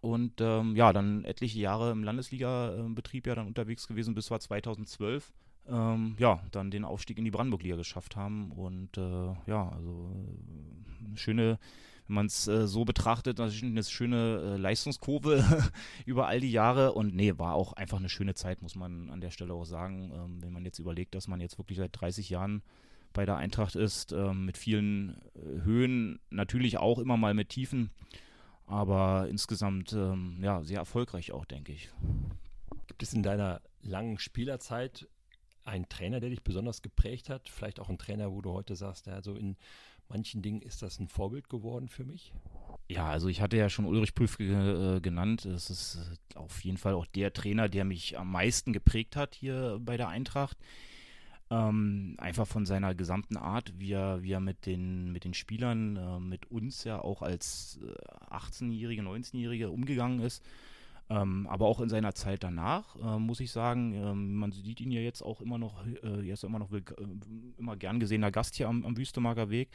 Und 0.01 0.41
ähm, 0.41 0.77
ja, 0.77 0.93
dann 0.93 1.25
etliche 1.25 1.59
Jahre 1.59 1.91
im 1.91 2.05
Landesliga-Betrieb 2.05 3.27
ja 3.27 3.35
dann 3.35 3.47
unterwegs 3.47 3.89
gewesen 3.89 4.15
bis 4.15 4.31
war 4.31 4.39
2012. 4.39 5.33
Ähm, 5.67 6.15
ja, 6.19 6.43
dann 6.53 6.71
den 6.71 6.85
Aufstieg 6.85 7.19
in 7.19 7.25
die 7.25 7.31
Brandenburg-Liga 7.31 7.77
geschafft 7.77 8.15
haben. 8.15 8.53
Und 8.53 8.97
äh, 8.99 9.35
ja, 9.47 9.71
also 9.71 10.13
eine 11.05 11.17
schöne 11.17 11.59
wenn 12.07 12.15
man 12.15 12.27
es 12.27 12.47
äh, 12.49 12.67
so 12.67 12.85
betrachtet, 12.85 13.39
natürlich 13.39 13.65
eine 13.65 13.83
schöne 13.83 14.55
äh, 14.55 14.57
Leistungskurve 14.57 15.45
über 16.07 16.27
all 16.27 16.41
die 16.41 16.53
Jahre. 16.53 16.93
Und 16.93 17.15
nee, 17.15 17.33
war 17.39 17.55
auch 17.55 17.73
einfach 17.73 17.99
eine 17.99 18.09
schöne 18.09 18.35
Zeit, 18.35 18.63
muss 18.63 18.75
man 18.75 19.11
an 19.11 19.21
der 19.21 19.31
Stelle 19.31 19.55
auch 19.55 19.65
sagen. 19.65 20.13
Ähm, 20.15 20.43
wenn 20.43 20.53
man 20.53 20.65
jetzt 20.65 20.79
überlegt, 20.79 21.15
dass 21.15 21.29
man 21.29 21.41
jetzt 21.41 21.59
wirklich 21.59 21.79
seit 21.79 21.99
30 21.99 22.29
Jahren 22.31 22.63
bei 23.15 23.25
der 23.25 23.37
Eintracht 23.37 23.77
ist, 23.77 24.13
ähm, 24.13 24.45
mit 24.45 24.59
vielen 24.59 25.17
äh, 25.35 25.63
Höhen, 25.63 26.21
natürlich 26.31 26.77
auch 26.79 26.99
immer 26.99 27.17
mal 27.17 27.33
mit 27.33 27.49
Tiefen, 27.49 27.91
aber 28.67 29.29
insgesamt 29.31 29.93
ähm, 29.93 30.39
ja, 30.43 30.63
sehr 30.65 30.79
erfolgreich 30.79 31.33
auch, 31.33 31.45
denke 31.45 31.73
ich. 31.73 31.91
Gibt 32.89 33.03
es 33.03 33.15
in 33.15 33.23
deiner 33.23 33.63
langen 33.83 34.19
Spielerzeit 34.19 35.09
einen 35.65 35.89
Trainer, 35.89 36.21
der 36.21 36.31
dich 36.31 36.43
besonders 36.43 36.83
geprägt 36.83 37.31
hat? 37.31 37.49
Vielleicht 37.49 37.81
auch 37.81 37.89
einen 37.89 37.99
Trainer, 37.99 38.31
wo 38.33 38.43
du 38.43 38.53
heute 38.53 38.77
sagst, 38.77 39.07
ja, 39.07 39.23
so 39.23 39.35
in 39.35 39.57
manchen 40.09 40.43
Dingen 40.43 40.63
ist 40.63 40.83
das 40.83 40.99
ein 40.99 41.09
Vorbild 41.09 41.49
geworden 41.49 41.89
für 41.89 42.05
mich? 42.05 42.33
Ja, 42.89 43.09
also 43.09 43.29
ich 43.29 43.41
hatte 43.41 43.57
ja 43.57 43.71
schon 43.71 43.87
Ulrich 43.87 44.15
Prüfke 44.15 44.97
äh, 44.97 45.01
genannt. 45.01 45.45
Es 45.47 45.71
ist 45.71 45.99
äh, 46.35 46.39
auf 46.39 46.63
jeden 46.65 46.77
Fall 46.77 46.95
auch 46.95 47.07
der 47.07 47.33
Trainer, 47.33 47.69
der 47.69 47.85
mich 47.85 48.19
am 48.19 48.31
meisten 48.31 48.73
geprägt 48.73 49.17
hat 49.17 49.35
hier 49.35 49.79
bei 49.81 49.97
der 49.97 50.09
Eintracht. 50.09 50.59
Ähm, 51.51 52.15
einfach 52.19 52.47
von 52.47 52.67
seiner 52.67 52.95
gesamten 52.95 53.37
Art, 53.37 53.73
wie 53.79 53.93
er, 53.93 54.23
wie 54.23 54.33
er 54.33 54.41
mit, 54.41 54.67
den, 54.67 55.13
mit 55.13 55.25
den 55.25 55.35
Spielern, 55.35 55.97
äh, 55.97 56.21
mit 56.21 56.51
uns 56.51 56.85
ja 56.85 57.01
auch 57.01 57.23
als 57.23 57.81
18-Jährige, 58.31 59.03
äh, 59.03 59.05
19-Jährige 59.05 59.71
umgegangen 59.71 60.21
ist. 60.21 60.45
Ähm, 61.11 61.47
aber 61.49 61.67
auch 61.67 61.81
in 61.81 61.91
seiner 61.91 62.15
Zeit 62.15 62.43
danach, 62.43 62.97
äh, 62.97 63.19
muss 63.19 63.41
ich 63.41 63.53
sagen, 63.53 63.93
ähm, 63.95 64.35
man 64.37 64.53
sieht 64.53 64.81
ihn 64.81 64.91
ja 64.91 65.01
jetzt 65.01 65.23
auch 65.23 65.43
immer 65.43 65.59
noch, 65.59 65.85
äh, 65.87 66.27
er 66.27 66.33
ist 66.33 66.45
immer 66.45 66.59
noch 66.59 66.73
äh, 66.73 66.83
immer 67.59 67.77
gern 67.77 68.01
gesehener 68.01 68.31
Gast 68.31 68.55
hier 68.55 68.69
am, 68.69 68.85
am 68.85 68.97
Wüstemarker 68.97 69.51
Weg. 69.51 69.69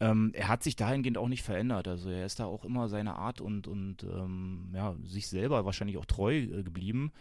Ähm, 0.00 0.30
er 0.34 0.48
hat 0.48 0.62
sich 0.62 0.74
dahingehend 0.74 1.18
auch 1.18 1.28
nicht 1.28 1.42
verändert. 1.42 1.88
Also 1.88 2.08
er 2.08 2.24
ist 2.24 2.40
da 2.40 2.46
auch 2.46 2.64
immer 2.64 2.88
seine 2.88 3.14
Art 3.16 3.40
und, 3.40 3.68
und 3.68 4.02
ähm, 4.04 4.70
ja, 4.74 4.96
sich 5.04 5.28
selber 5.28 5.64
wahrscheinlich 5.64 5.98
auch 5.98 6.06
treu 6.06 6.38
äh, 6.38 6.62
geblieben. 6.62 7.12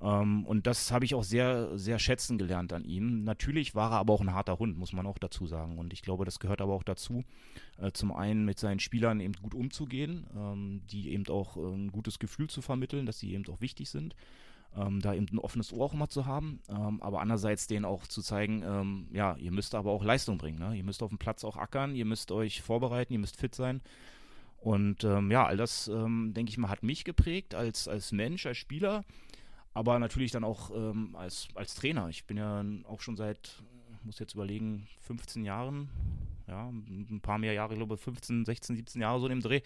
Ähm, 0.00 0.44
und 0.44 0.66
das 0.66 0.92
habe 0.92 1.04
ich 1.04 1.14
auch 1.14 1.24
sehr, 1.24 1.78
sehr 1.78 1.98
schätzen 1.98 2.38
gelernt 2.38 2.72
an 2.72 2.84
ihm. 2.84 3.24
Natürlich 3.24 3.74
war 3.74 3.92
er 3.92 3.98
aber 3.98 4.12
auch 4.12 4.20
ein 4.20 4.34
harter 4.34 4.58
Hund, 4.58 4.78
muss 4.78 4.92
man 4.92 5.06
auch 5.06 5.18
dazu 5.18 5.46
sagen. 5.46 5.78
Und 5.78 5.92
ich 5.92 6.02
glaube, 6.02 6.24
das 6.24 6.38
gehört 6.38 6.60
aber 6.60 6.74
auch 6.74 6.82
dazu, 6.82 7.24
äh, 7.78 7.92
zum 7.92 8.12
einen 8.12 8.44
mit 8.44 8.58
seinen 8.58 8.80
Spielern 8.80 9.20
eben 9.20 9.34
gut 9.34 9.54
umzugehen, 9.54 10.26
ähm, 10.36 10.82
die 10.90 11.10
eben 11.10 11.26
auch 11.28 11.56
äh, 11.56 11.60
ein 11.60 11.92
gutes 11.92 12.18
Gefühl 12.18 12.48
zu 12.48 12.60
vermitteln, 12.60 13.06
dass 13.06 13.18
sie 13.18 13.32
eben 13.32 13.46
auch 13.48 13.60
wichtig 13.60 13.88
sind. 13.88 14.14
Ähm, 14.76 15.00
da 15.00 15.14
eben 15.14 15.26
ein 15.32 15.38
offenes 15.38 15.72
Ohr 15.72 15.86
auch 15.86 15.94
immer 15.94 16.08
zu 16.08 16.26
haben, 16.26 16.60
ähm, 16.68 17.00
aber 17.00 17.22
andererseits 17.22 17.66
denen 17.66 17.86
auch 17.86 18.06
zu 18.06 18.20
zeigen, 18.20 18.62
ähm, 18.62 19.06
ja, 19.10 19.34
ihr 19.36 19.50
müsst 19.50 19.74
aber 19.74 19.90
auch 19.90 20.04
Leistung 20.04 20.36
bringen, 20.36 20.58
ne? 20.58 20.76
ihr 20.76 20.84
müsst 20.84 21.02
auf 21.02 21.08
dem 21.08 21.16
Platz 21.16 21.44
auch 21.44 21.56
ackern, 21.56 21.94
ihr 21.94 22.04
müsst 22.04 22.30
euch 22.30 22.60
vorbereiten, 22.60 23.14
ihr 23.14 23.18
müsst 23.18 23.36
fit 23.38 23.54
sein 23.54 23.80
und 24.58 25.04
ähm, 25.04 25.30
ja, 25.30 25.46
all 25.46 25.56
das, 25.56 25.88
ähm, 25.88 26.32
denke 26.34 26.50
ich 26.50 26.58
mal, 26.58 26.68
hat 26.68 26.82
mich 26.82 27.04
geprägt 27.04 27.54
als, 27.54 27.86
als 27.86 28.10
Mensch, 28.10 28.46
als 28.46 28.56
Spieler 28.56 29.04
aber 29.76 29.98
natürlich 29.98 30.32
dann 30.32 30.42
auch 30.42 30.70
ähm, 30.74 31.14
als, 31.16 31.48
als 31.54 31.74
Trainer. 31.74 32.08
Ich 32.08 32.24
bin 32.24 32.38
ja 32.38 32.64
auch 32.84 33.02
schon 33.02 33.14
seit, 33.14 33.62
muss 34.04 34.18
jetzt 34.18 34.32
überlegen, 34.32 34.88
15 35.02 35.44
Jahren, 35.44 35.90
ja, 36.48 36.70
ein 36.70 37.20
paar 37.20 37.36
mehr 37.36 37.52
Jahre, 37.52 37.74
ich 37.74 37.78
glaube 37.78 37.98
15, 37.98 38.46
16, 38.46 38.74
17 38.76 39.02
Jahre 39.02 39.20
so 39.20 39.26
in 39.26 39.32
dem 39.32 39.42
Dreh, 39.42 39.60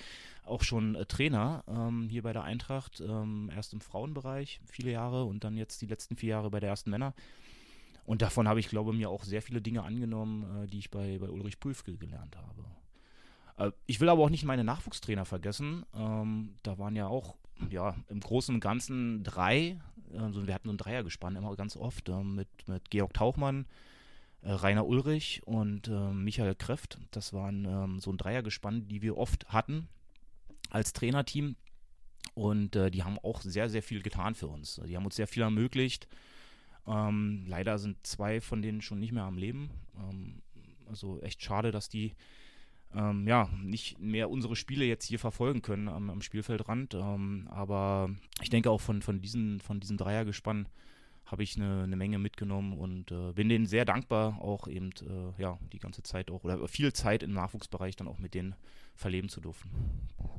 auch 0.45 0.65
schon 0.65 0.97
äh, 0.97 1.07
Trainer 1.07 1.63
ähm, 1.69 2.09
hier 2.11 2.23
bei 2.23 2.33
der 2.33 2.43
Eintracht. 2.43 3.01
Ähm, 3.01 3.53
erst 3.55 3.73
im 3.73 3.81
Frauenbereich 3.81 4.61
viele 4.67 4.91
Jahre 4.91 5.27
und 5.27 5.45
dann 5.45 5.57
jetzt 5.57 5.81
die 5.81 5.87
letzten 5.87 6.17
vier 6.17 6.31
Jahre 6.31 6.51
bei 6.51 6.59
der 6.59 6.71
ersten 6.71 6.91
Männer. 6.91 7.15
Und 8.05 8.21
davon 8.21 8.49
habe 8.49 8.59
ich, 8.59 8.69
glaube 8.69 8.91
ich, 8.91 8.99
mir 8.99 9.11
auch 9.11 9.23
sehr 9.23 9.43
viele 9.43 9.63
Dinge 9.63 9.85
angenommen, 9.85 10.65
äh, 10.65 10.67
die 10.67 10.81
ich 10.81 10.91
bei, 10.91 11.19
bei 11.21 11.29
Ulrich 11.29 11.61
Prüfke 11.61 11.97
gelernt 11.97 12.37
habe. 12.37 12.65
Äh, 13.59 13.73
ich 13.87 14.01
will 14.01 14.09
aber 14.09 14.25
auch 14.25 14.31
nicht 14.31 14.43
meine 14.43 14.65
Nachwuchstrainer 14.65 15.25
vergessen. 15.25 15.87
Ähm, 15.95 16.57
da 16.65 16.79
waren 16.79 16.97
ja 16.97 17.07
auch 17.07 17.37
ja, 17.71 17.95
im 18.09 18.21
Großen 18.21 18.55
und 18.55 18.61
Ganzen 18.61 19.23
drei 19.23 19.79
also 20.19 20.47
wir 20.47 20.55
hatten 20.55 20.69
so 20.69 20.75
ein 20.75 20.79
Dreiergespann 20.79 21.37
immer 21.37 21.55
ganz 21.57 21.77
oft 21.77 22.09
äh, 22.09 22.23
mit, 22.23 22.49
mit 22.67 22.91
Georg 22.91 23.15
Tauchmann, 23.15 23.67
äh, 24.43 24.51
Rainer 24.51 24.87
Ulrich 24.87 25.43
und 25.45 25.89
äh, 25.89 26.13
Michael 26.13 26.55
Kreft. 26.55 26.99
Das 27.11 27.33
waren 27.33 27.65
ähm, 27.65 28.01
so 28.01 28.11
ein 28.11 28.19
Dreiergespann, 28.19 28.89
die 28.89 29.03
wir 29.03 29.17
oft 29.17 29.49
hatten 29.49 29.89
als 30.71 30.93
Trainerteam. 30.93 31.57
Und 32.35 32.77
äh, 32.77 32.91
die 32.91 33.03
haben 33.03 33.19
auch 33.19 33.41
sehr, 33.41 33.69
sehr 33.69 33.83
viel 33.83 34.03
getan 34.03 34.35
für 34.35 34.47
uns. 34.47 34.81
Die 34.87 34.97
haben 34.97 35.05
uns 35.05 35.17
sehr 35.17 35.27
viel 35.27 35.43
ermöglicht. 35.43 36.09
Ähm, 36.87 37.45
leider 37.47 37.79
sind 37.79 38.07
zwei 38.07 38.41
von 38.41 38.63
denen 38.63 38.83
schon 38.83 39.01
nicht 39.01 39.13
mehr 39.13 39.25
am 39.25 39.37
Leben. 39.37 39.71
Ähm, 39.99 40.43
also 40.89 41.21
echt 41.21 41.43
schade, 41.43 41.71
dass 41.71 41.89
die 41.89 42.15
ähm, 42.95 43.27
ja, 43.27 43.49
nicht 43.63 43.99
mehr 43.99 44.31
unsere 44.31 44.57
Spiele 44.57 44.85
jetzt 44.85 45.07
hier 45.07 45.19
verfolgen 45.19 45.63
können 45.63 45.89
am, 45.89 46.11
am 46.11 46.23
Spielfeldrand. 46.23 46.95
Ähm, 46.95 47.49
aber 47.51 48.11
ich 48.43 48.51
denke 48.51 48.71
auch 48.71 48.81
von, 48.81 49.03
von, 49.03 49.21
diesen, 49.21 49.61
von 49.61 49.81
diesem 49.81 49.97
Dreiergespann 49.97 50.69
habe 51.31 51.45
ich 51.45 51.57
eine, 51.57 51.85
eine, 51.85 51.95
Menge 51.95 52.19
mitgenommen 52.19 52.73
und 52.77 53.13
äh, 53.13 53.33
bin 53.33 53.49
denen 53.49 53.67
sehr 53.67 53.85
dankbar, 53.85 54.41
auch 54.41 54.67
eben 54.67 54.91
äh, 55.03 55.41
ja, 55.41 55.59
die 55.73 55.79
ganze 55.79 56.03
Zeit 56.03 56.29
auch 56.29 56.43
oder 56.43 56.67
viel 56.67 56.93
Zeit 56.93 57.23
im 57.23 57.33
Nachwuchsbereich 57.33 57.95
dann 57.95 58.09
auch 58.09 58.19
mit 58.19 58.35
denen 58.35 58.57
verleben 58.97 59.29
zu 59.29 59.41
dürfen. 59.41 59.71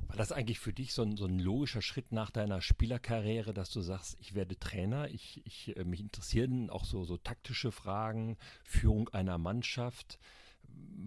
War 0.07 0.17
das 0.17 0.33
eigentlich 0.33 0.59
für 0.59 0.73
dich 0.73 0.93
so 0.93 1.03
ein, 1.03 1.15
so 1.15 1.25
ein 1.25 1.39
logischer 1.39 1.81
Schritt 1.81 2.11
nach 2.11 2.29
deiner 2.29 2.61
Spielerkarriere, 2.61 3.53
dass 3.53 3.71
du 3.71 3.79
sagst, 3.79 4.17
ich 4.19 4.35
werde 4.35 4.59
Trainer, 4.59 5.09
ich, 5.09 5.41
ich 5.45 5.77
äh, 5.77 5.85
mich 5.85 6.01
interessieren 6.01 6.69
auch 6.69 6.83
so, 6.83 7.05
so 7.05 7.15
taktische 7.15 7.71
Fragen, 7.71 8.37
Führung 8.65 9.07
einer 9.09 9.37
Mannschaft? 9.37 10.19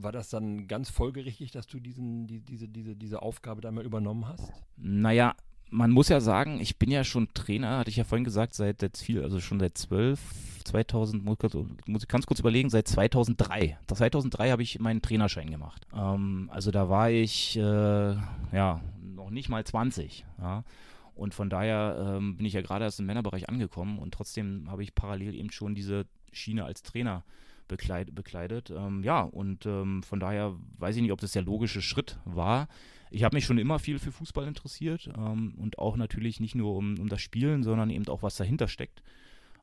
War 0.05 0.12
das 0.12 0.29
dann 0.29 0.68
ganz 0.68 0.90
folgerichtig, 0.90 1.50
dass 1.50 1.66
du 1.66 1.81
diesen, 1.81 2.27
die, 2.27 2.40
diese, 2.40 2.68
diese, 2.68 2.94
diese 2.94 3.22
Aufgabe 3.22 3.61
da 3.61 3.70
mal 3.70 3.85
übernommen 3.85 4.27
hast? 4.29 4.53
Naja, 4.77 5.35
man 5.70 5.90
muss 5.90 6.09
ja 6.09 6.20
sagen, 6.20 6.61
ich 6.61 6.79
bin 6.79 6.90
ja 6.90 7.05
schon 7.05 7.29
Trainer, 7.35 7.79
hatte 7.79 7.90
ich 7.90 7.96
ja 7.96 8.05
vorhin 8.05 8.24
gesagt, 8.24 8.55
seit 8.55 8.83
jetzt 8.83 9.03
viel, 9.03 9.22
also 9.22 9.40
schon 9.40 9.59
seit 9.59 9.77
12, 9.77 10.20
2000, 10.64 11.24
muss, 11.24 11.38
muss 11.87 12.03
ich 12.03 12.09
ganz 12.09 12.27
kurz 12.27 12.40
überlegen, 12.40 12.70
seit 12.70 12.87
2003. 12.87 13.79
2003 13.87 14.50
habe 14.50 14.62
ich 14.62 14.79
meinen 14.79 15.03
Trainerschein 15.03 15.50
gemacht. 15.50 15.87
Ähm, 15.94 16.48
also 16.53 16.70
da 16.70 16.88
war 16.88 17.11
ich, 17.11 17.57
äh, 17.57 17.61
ja, 17.62 18.81
noch 19.03 19.31
nicht 19.31 19.48
mal 19.48 19.64
20, 19.64 20.24
ja. 20.38 20.64
Und 21.16 21.33
von 21.33 21.48
daher 21.48 22.16
ähm, 22.16 22.37
bin 22.37 22.46
ich 22.46 22.55
ja 22.55 22.62
gerade 22.62 22.85
erst 22.85 22.98
im 22.98 23.07
Männerbereich 23.07 23.48
angekommen 23.48 24.00
und 24.00 24.12
trotzdem 24.12 24.68
habe 24.68 24.83
ich 24.83 24.96
parallel 24.96 25.37
eben 25.37 25.53
schon 25.53 25.77
diese 25.77 26.07
Schiene 26.33 26.64
als 26.64 26.83
Trainer 26.83 27.22
bekleid, 27.68 28.14
bekleidet. 28.14 28.70
Ähm, 28.70 29.03
ja, 29.03 29.22
und 29.22 29.66
ähm, 29.66 30.03
von 30.03 30.20
daher 30.20 30.55
weiß 30.79 30.96
ich 30.96 31.03
nicht, 31.03 31.12
ob 31.12 31.20
das 31.20 31.33
der 31.33 31.42
logische 31.42 31.83
Schritt 31.83 32.18
war. 32.24 32.68
Ich 33.11 33.22
habe 33.22 33.37
mich 33.37 33.44
schon 33.44 33.59
immer 33.59 33.79
viel 33.79 33.98
für 33.98 34.12
Fußball 34.12 34.46
interessiert 34.46 35.11
ähm, 35.16 35.55
und 35.57 35.79
auch 35.79 35.96
natürlich 35.96 36.40
nicht 36.40 36.55
nur 36.55 36.74
um, 36.77 36.98
um 36.98 37.09
das 37.09 37.22
Spielen, 37.22 37.62
sondern 37.62 37.90
eben 37.90 38.09
auch, 38.09 38.22
was 38.22 38.37
dahinter 38.37 38.68
steckt. 38.68 39.03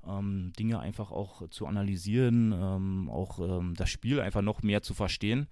Ähm, 0.07 0.53
Dinge 0.57 0.79
einfach 0.79 1.11
auch 1.11 1.47
zu 1.49 1.67
analysieren, 1.67 2.53
ähm, 2.53 3.09
auch 3.09 3.39
das 3.75 3.89
Spiel 3.89 4.19
einfach 4.19 4.41
noch 4.41 4.63
mehr 4.63 4.81
zu 4.81 4.93
verstehen. 4.93 5.47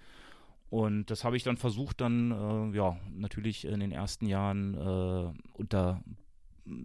Und 0.70 1.10
das 1.10 1.24
habe 1.24 1.36
ich 1.36 1.44
dann 1.44 1.58
versucht, 1.58 2.00
dann 2.00 2.32
äh, 2.32 2.78
ja 2.78 2.98
natürlich 3.12 3.66
in 3.66 3.80
den 3.80 3.92
ersten 3.92 4.28
Jahren 4.28 4.76
äh, 4.76 5.34
unter, 5.54 6.04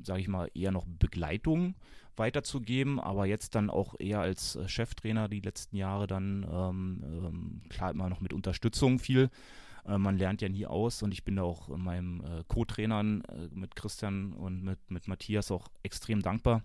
sage 0.03 0.21
ich 0.21 0.29
mal, 0.29 0.51
eher 0.55 0.73
noch 0.73 0.87
Begleitung 0.87 1.75
weiterzugeben, 2.19 3.01
aber 3.01 3.27
jetzt 3.27 3.55
dann 3.55 3.71
auch 3.71 3.95
eher 3.99 4.21
als 4.21 4.57
äh, 4.57 4.69
Cheftrainer 4.69 5.29
die 5.29 5.41
letzten 5.41 5.77
Jahre 5.77 6.07
dann 6.07 6.47
ähm, 6.51 7.03
ähm, 7.03 7.61
klar 7.69 7.91
immer 7.91 8.09
noch 8.09 8.21
mit 8.21 8.33
Unterstützung 8.33 8.99
viel. 8.99 9.31
Äh, 9.87 9.99
man 9.99 10.19
lernt 10.19 10.43
ja 10.43 10.49
nie 10.49 10.67
aus 10.67 11.03
und 11.03 11.13
ich 11.13 11.25
bin 11.25 11.37
da 11.37 11.43
auch 11.43 11.69
meinem 11.69 12.21
äh, 12.21 12.45
Co-Trainern 12.49 13.23
mit 13.53 13.77
Christian 13.77 14.33
und 14.33 14.63
mit, 14.63 14.79
mit 14.91 15.09
Matthias 15.09 15.51
auch 15.51 15.69
extrem 15.83 16.23
dankbar, 16.23 16.63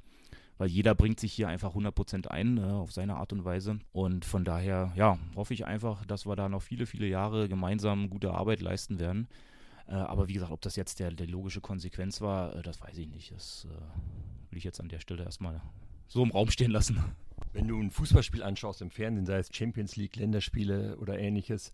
weil 0.58 0.70
jeder 0.70 0.96
bringt 0.96 1.20
sich 1.20 1.34
hier 1.34 1.48
einfach 1.48 1.76
100% 1.76 2.28
ein 2.28 2.60
auf 2.60 2.92
seine 2.92 3.16
Art 3.16 3.34
und 3.34 3.46
Weise 3.46 3.80
und 3.92 4.26
von 4.26 4.46
daher, 4.46 4.92
ja, 4.96 5.18
hoffe 5.36 5.54
ich 5.54 5.66
einfach, 5.66 6.06
dass 6.06 6.26
wir 6.26 6.36
da 6.36 6.50
noch 6.50 6.62
viele, 6.62 6.86
viele 6.86 7.08
Jahre 7.08 7.50
gemeinsam 7.50 8.10
gute 8.10 8.34
Arbeit 8.34 8.62
leisten 8.62 9.00
werden. 9.00 9.28
Aber 9.88 10.28
wie 10.28 10.34
gesagt, 10.34 10.52
ob 10.52 10.62
das 10.62 10.76
jetzt 10.76 11.00
der, 11.00 11.10
der 11.10 11.26
logische 11.26 11.62
Konsequenz 11.62 12.22
war, 12.22 12.62
das 12.62 12.80
weiß 12.80 12.96
ich 13.00 13.08
nicht. 13.08 13.32
Das 13.32 13.68
will 14.52 14.58
ich 14.58 14.64
jetzt 14.64 14.80
an 14.80 14.90
der 14.90 15.00
Stelle 15.00 15.24
erstmal 15.24 15.62
so 16.08 16.24
im 16.24 16.32
Raum 16.32 16.50
stehen 16.50 16.72
lassen. 16.72 17.04
Wenn 17.54 17.68
du 17.68 17.80
ein 17.80 17.92
Fußballspiel 17.92 18.44
anschaust 18.44 18.82
im 18.82 18.92
Fernsehen, 18.92 19.26
sei 19.26 19.38
es 19.38 19.50
Champions 19.54 19.96
League, 19.96 20.16
Länderspiele 20.16 20.98
oder 20.98 21.18
ähnliches, 21.20 21.72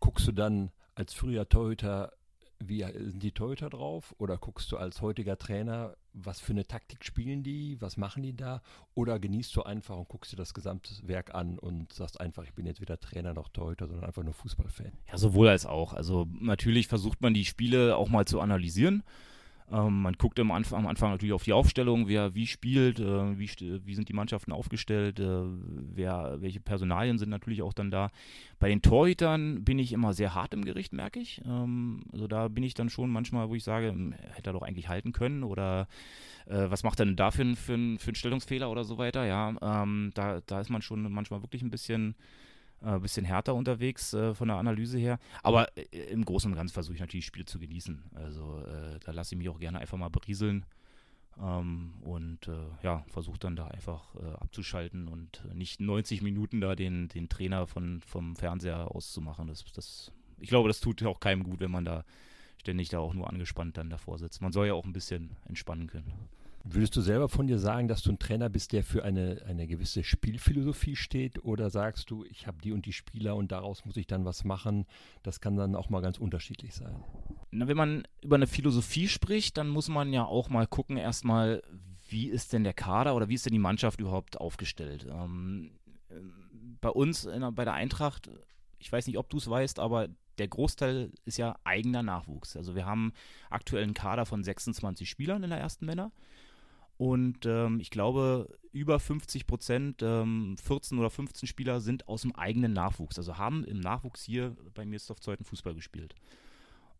guckst 0.00 0.26
du 0.26 0.32
dann 0.32 0.72
als 0.94 1.14
früher 1.14 1.48
Torhüter, 1.48 2.12
wie 2.58 2.82
sind 2.82 3.22
die 3.22 3.32
Torhüter 3.32 3.68
drauf? 3.68 4.14
Oder 4.18 4.38
guckst 4.38 4.72
du 4.72 4.78
als 4.78 5.02
heutiger 5.02 5.36
Trainer, 5.36 5.94
was 6.14 6.40
für 6.40 6.52
eine 6.52 6.66
Taktik 6.66 7.04
spielen 7.04 7.42
die? 7.42 7.80
Was 7.80 7.98
machen 7.98 8.22
die 8.22 8.34
da? 8.34 8.62
Oder 8.94 9.18
genießt 9.18 9.54
du 9.54 9.62
einfach 9.62 9.96
und 9.96 10.08
guckst 10.08 10.32
dir 10.32 10.36
das 10.36 10.54
Gesamtwerk 10.54 11.34
an 11.34 11.58
und 11.58 11.92
sagst 11.92 12.18
einfach, 12.18 12.44
ich 12.44 12.54
bin 12.54 12.64
jetzt 12.64 12.80
weder 12.80 12.98
Trainer 12.98 13.34
noch 13.34 13.50
Torhüter, 13.50 13.86
sondern 13.86 14.06
einfach 14.06 14.22
nur 14.22 14.32
Fußballfan? 14.32 14.92
Ja, 15.10 15.18
sowohl 15.18 15.48
als 15.48 15.66
auch. 15.66 15.92
Also 15.92 16.26
natürlich 16.40 16.88
versucht 16.88 17.20
man 17.20 17.34
die 17.34 17.44
Spiele 17.44 17.96
auch 17.96 18.08
mal 18.08 18.24
zu 18.24 18.40
analysieren. 18.40 19.02
Ähm, 19.70 20.02
man 20.02 20.14
guckt 20.14 20.38
am 20.38 20.52
Anfang, 20.52 20.80
am 20.80 20.86
Anfang, 20.86 21.10
natürlich 21.10 21.32
auf 21.32 21.42
die 21.42 21.52
Aufstellung, 21.52 22.06
wer 22.06 22.34
wie 22.34 22.46
spielt, 22.46 23.00
äh, 23.00 23.38
wie, 23.38 23.50
wie 23.84 23.94
sind 23.94 24.08
die 24.08 24.12
Mannschaften 24.12 24.52
aufgestellt, 24.52 25.18
äh, 25.18 25.42
wer, 25.94 26.36
welche 26.40 26.60
Personalien 26.60 27.18
sind 27.18 27.30
natürlich 27.30 27.62
auch 27.62 27.72
dann 27.72 27.90
da. 27.90 28.10
Bei 28.58 28.68
den 28.68 28.82
Torhütern 28.82 29.64
bin 29.64 29.78
ich 29.78 29.92
immer 29.92 30.12
sehr 30.12 30.34
hart 30.34 30.54
im 30.54 30.64
Gericht, 30.64 30.92
merke 30.92 31.18
ich. 31.18 31.42
Ähm, 31.44 32.04
also 32.12 32.28
da 32.28 32.48
bin 32.48 32.62
ich 32.62 32.74
dann 32.74 32.90
schon 32.90 33.10
manchmal, 33.10 33.48
wo 33.48 33.54
ich 33.54 33.64
sage, 33.64 33.88
hm, 33.88 34.12
hätte 34.12 34.50
er 34.50 34.52
doch 34.52 34.62
eigentlich 34.62 34.88
halten 34.88 35.12
können 35.12 35.42
oder 35.42 35.88
äh, 36.46 36.70
was 36.70 36.84
macht 36.84 37.00
er 37.00 37.06
denn 37.06 37.16
da 37.16 37.30
für, 37.30 37.44
für, 37.56 37.64
für 37.66 37.74
einen 37.74 38.14
Stellungsfehler 38.14 38.70
oder 38.70 38.84
so 38.84 38.98
weiter. 38.98 39.26
Ja, 39.26 39.82
ähm, 39.82 40.12
da, 40.14 40.40
da 40.46 40.60
ist 40.60 40.70
man 40.70 40.82
schon 40.82 41.10
manchmal 41.10 41.42
wirklich 41.42 41.62
ein 41.62 41.70
bisschen 41.70 42.14
ein 42.80 42.96
äh, 42.96 43.00
bisschen 43.00 43.24
härter 43.24 43.54
unterwegs 43.54 44.12
äh, 44.12 44.34
von 44.34 44.48
der 44.48 44.56
Analyse 44.56 44.98
her. 44.98 45.18
Aber 45.42 45.76
äh, 45.76 45.82
im 46.10 46.24
Großen 46.24 46.50
und 46.50 46.56
Ganzen 46.56 46.74
versuche 46.74 46.94
ich 46.94 47.00
natürlich 47.00 47.26
Spiele 47.26 47.46
zu 47.46 47.58
genießen. 47.58 48.04
Also 48.14 48.60
äh, 48.60 48.98
da 49.04 49.12
lasse 49.12 49.34
ich 49.34 49.38
mich 49.38 49.48
auch 49.48 49.58
gerne 49.58 49.78
einfach 49.78 49.98
mal 49.98 50.10
berieseln 50.10 50.64
ähm, 51.40 51.94
und 52.02 52.48
äh, 52.48 52.66
ja, 52.82 53.04
versuche 53.08 53.38
dann 53.38 53.56
da 53.56 53.66
einfach 53.68 54.14
äh, 54.16 54.34
abzuschalten 54.40 55.08
und 55.08 55.42
nicht 55.54 55.80
90 55.80 56.22
Minuten 56.22 56.60
da 56.60 56.74
den, 56.74 57.08
den 57.08 57.28
Trainer 57.28 57.66
von, 57.66 58.00
vom 58.00 58.36
Fernseher 58.36 58.94
auszumachen. 58.94 59.46
Das, 59.48 59.64
das, 59.72 60.12
ich 60.38 60.48
glaube, 60.48 60.68
das 60.68 60.80
tut 60.80 61.02
auch 61.04 61.20
keinem 61.20 61.44
gut, 61.44 61.60
wenn 61.60 61.70
man 61.70 61.84
da 61.84 62.04
ständig 62.60 62.88
da 62.88 62.98
auch 62.98 63.14
nur 63.14 63.28
angespannt 63.28 63.76
dann 63.76 63.90
davor 63.90 64.18
sitzt. 64.18 64.42
Man 64.42 64.52
soll 64.52 64.66
ja 64.66 64.74
auch 64.74 64.84
ein 64.84 64.92
bisschen 64.92 65.36
entspannen 65.46 65.86
können. 65.86 66.12
Würdest 66.68 66.96
du 66.96 67.00
selber 67.00 67.28
von 67.28 67.46
dir 67.46 67.60
sagen, 67.60 67.86
dass 67.86 68.02
du 68.02 68.10
ein 68.10 68.18
Trainer 68.18 68.48
bist, 68.48 68.72
der 68.72 68.82
für 68.82 69.04
eine, 69.04 69.42
eine 69.46 69.68
gewisse 69.68 70.02
Spielphilosophie 70.02 70.96
steht? 70.96 71.44
Oder 71.44 71.70
sagst 71.70 72.10
du, 72.10 72.24
ich 72.24 72.48
habe 72.48 72.58
die 72.60 72.72
und 72.72 72.86
die 72.86 72.92
Spieler 72.92 73.36
und 73.36 73.52
daraus 73.52 73.84
muss 73.84 73.96
ich 73.96 74.08
dann 74.08 74.24
was 74.24 74.42
machen? 74.42 74.84
Das 75.22 75.40
kann 75.40 75.56
dann 75.56 75.76
auch 75.76 75.90
mal 75.90 76.00
ganz 76.00 76.18
unterschiedlich 76.18 76.74
sein. 76.74 77.04
Na, 77.52 77.68
wenn 77.68 77.76
man 77.76 78.02
über 78.20 78.34
eine 78.34 78.48
Philosophie 78.48 79.06
spricht, 79.06 79.56
dann 79.58 79.68
muss 79.68 79.88
man 79.88 80.12
ja 80.12 80.24
auch 80.24 80.48
mal 80.48 80.66
gucken, 80.66 80.96
erstmal, 80.96 81.62
wie 82.08 82.28
ist 82.28 82.52
denn 82.52 82.64
der 82.64 82.74
Kader 82.74 83.14
oder 83.14 83.28
wie 83.28 83.34
ist 83.34 83.46
denn 83.46 83.52
die 83.52 83.60
Mannschaft 83.60 84.00
überhaupt 84.00 84.40
aufgestellt? 84.40 85.06
Ähm, 85.08 85.70
bei 86.80 86.90
uns 86.90 87.22
der, 87.22 87.52
bei 87.52 87.64
der 87.64 87.74
Eintracht, 87.74 88.28
ich 88.80 88.90
weiß 88.90 89.06
nicht, 89.06 89.18
ob 89.18 89.30
du 89.30 89.36
es 89.36 89.48
weißt, 89.48 89.78
aber 89.78 90.08
der 90.38 90.48
Großteil 90.48 91.12
ist 91.24 91.38
ja 91.38 91.56
eigener 91.64 92.02
Nachwuchs. 92.02 92.56
Also 92.56 92.74
wir 92.74 92.86
haben 92.86 93.12
aktuell 93.50 93.84
einen 93.84 93.94
Kader 93.94 94.26
von 94.26 94.42
26 94.42 95.08
Spielern 95.08 95.42
in 95.44 95.50
der 95.50 95.60
ersten 95.60 95.86
Männer. 95.86 96.10
Und 96.98 97.44
ähm, 97.44 97.78
ich 97.80 97.90
glaube, 97.90 98.48
über 98.72 98.98
50 98.98 99.46
Prozent, 99.46 100.02
ähm, 100.02 100.56
14 100.56 100.98
oder 100.98 101.10
15 101.10 101.46
Spieler 101.46 101.80
sind 101.80 102.08
aus 102.08 102.22
dem 102.22 102.34
eigenen 102.34 102.72
Nachwuchs, 102.72 103.18
also 103.18 103.36
haben 103.36 103.64
im 103.64 103.80
Nachwuchs 103.80 104.22
hier 104.22 104.56
bei 104.74 104.86
Mirsdorf 104.86 105.20
Zeuthen 105.20 105.44
Fußball 105.44 105.74
gespielt. 105.74 106.14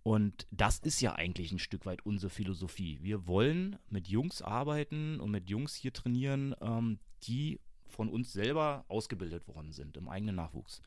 Und 0.02 0.46
das 0.50 0.78
ist 0.78 1.00
ja 1.00 1.14
eigentlich 1.14 1.50
ein 1.50 1.58
Stück 1.58 1.84
weit 1.84 2.04
unsere 2.06 2.30
Philosophie. 2.30 2.98
Wir 3.02 3.26
wollen 3.26 3.76
mit 3.88 4.06
Jungs 4.06 4.40
arbeiten 4.40 5.18
und 5.18 5.30
mit 5.30 5.50
Jungs 5.50 5.74
hier 5.74 5.92
trainieren, 5.92 6.54
ähm, 6.60 6.98
die 7.24 7.58
von 7.88 8.08
uns 8.08 8.32
selber 8.32 8.84
ausgebildet 8.88 9.48
worden 9.48 9.72
sind 9.72 9.96
im 9.96 10.08
eigenen 10.08 10.36
Nachwuchs. 10.36 10.80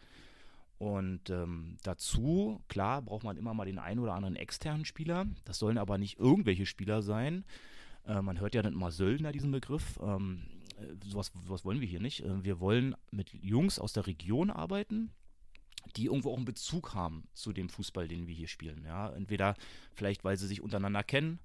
Und 0.78 1.30
ähm, 1.30 1.76
dazu, 1.84 2.62
klar, 2.70 3.02
braucht 3.02 3.26
man 3.26 3.36
immer 3.36 3.54
mal 3.54 3.66
den 3.66 3.80
einen 3.80 4.00
oder 4.00 4.14
anderen 4.14 4.38
externen 4.38 4.86
Spieler. 4.86 5.28
Das 5.44 5.60
sollen 5.60 5.78
aber 5.78 5.98
nicht 5.98 6.18
irgendwelche 6.18 6.66
Spieler 6.66 7.02
sein. 7.02 7.44
Äh, 8.10 8.22
man 8.22 8.40
hört 8.40 8.56
ja 8.56 8.62
dann 8.62 8.74
immer 8.74 8.92
Söldner, 8.92 9.32
diesen 9.32 9.52
Begriff. 9.52 10.00
Ähm, 10.02 10.42
äh, 10.78 11.06
sowas, 11.06 11.32
sowas 11.46 11.64
wollen 11.64 11.80
wir 11.80 11.88
hier 11.88 12.02
nicht. 12.02 12.26
Äh, 12.26 12.44
wir 12.44 12.60
wollen 12.60 12.96
mit 13.12 13.32
Jungs 13.34 13.80
aus 13.80 13.94
der 13.94 14.08
Region 14.08 14.50
arbeiten, 14.50 15.12
die 15.96 16.06
irgendwo 16.06 16.32
auch 16.32 16.38
einen 16.38 16.46
Bezug 16.46 16.94
haben 16.94 17.24
zu 17.34 17.54
dem 17.54 17.70
Fußball, 17.70 18.08
den 18.08 18.28
wir 18.28 18.36
hier 18.36 18.48
spielen. 18.48 18.84
Ja? 18.86 19.10
Entweder 19.12 19.56
vielleicht, 19.94 20.24
weil 20.24 20.38
sie 20.38 20.48
sich 20.48 20.62
untereinander 20.62 21.04
kennen, 21.04 21.40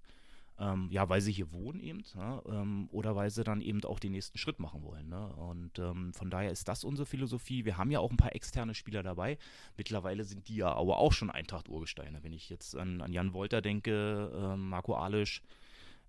ähm, 0.56 0.88
ja, 0.90 1.08
weil 1.08 1.20
sie 1.20 1.32
hier 1.32 1.52
wohnen 1.52 1.80
eben, 1.80 2.04
ja, 2.14 2.40
ähm, 2.46 2.88
oder 2.92 3.16
weil 3.16 3.28
sie 3.28 3.42
dann 3.42 3.60
eben 3.60 3.82
auch 3.82 3.98
den 3.98 4.12
nächsten 4.12 4.38
Schritt 4.38 4.60
machen 4.60 4.84
wollen. 4.84 5.08
Ne? 5.08 5.26
Und 5.34 5.80
ähm, 5.80 6.12
von 6.12 6.30
daher 6.30 6.52
ist 6.52 6.68
das 6.68 6.84
unsere 6.84 7.06
Philosophie. 7.06 7.64
Wir 7.64 7.76
haben 7.76 7.90
ja 7.90 7.98
auch 7.98 8.12
ein 8.12 8.16
paar 8.16 8.36
externe 8.36 8.72
Spieler 8.74 9.02
dabei. 9.02 9.36
Mittlerweile 9.76 10.22
sind 10.22 10.46
die 10.46 10.56
ja 10.56 10.72
aber 10.72 10.98
auch 10.98 11.12
schon 11.12 11.28
Eintracht-Urgesteine. 11.28 12.22
Wenn 12.22 12.32
ich 12.32 12.50
jetzt 12.50 12.76
an, 12.76 13.00
an 13.00 13.12
Jan 13.12 13.32
Wolter 13.32 13.62
denke, 13.62 14.30
äh, 14.32 14.56
Marco 14.56 14.94
Alisch, 14.94 15.42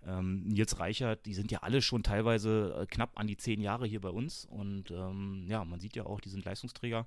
ähm, 0.05 0.43
Nils 0.47 0.79
Reichert, 0.79 1.25
die 1.25 1.33
sind 1.33 1.51
ja 1.51 1.59
alle 1.59 1.81
schon 1.81 2.03
teilweise 2.03 2.75
äh, 2.81 2.85
knapp 2.85 3.11
an 3.19 3.27
die 3.27 3.37
zehn 3.37 3.61
Jahre 3.61 3.87
hier 3.87 4.01
bei 4.01 4.09
uns. 4.09 4.45
Und 4.45 4.91
ähm, 4.91 5.45
ja, 5.47 5.65
man 5.65 5.79
sieht 5.79 5.95
ja 5.95 6.05
auch, 6.05 6.21
die 6.21 6.29
sind 6.29 6.45
Leistungsträger. 6.45 7.05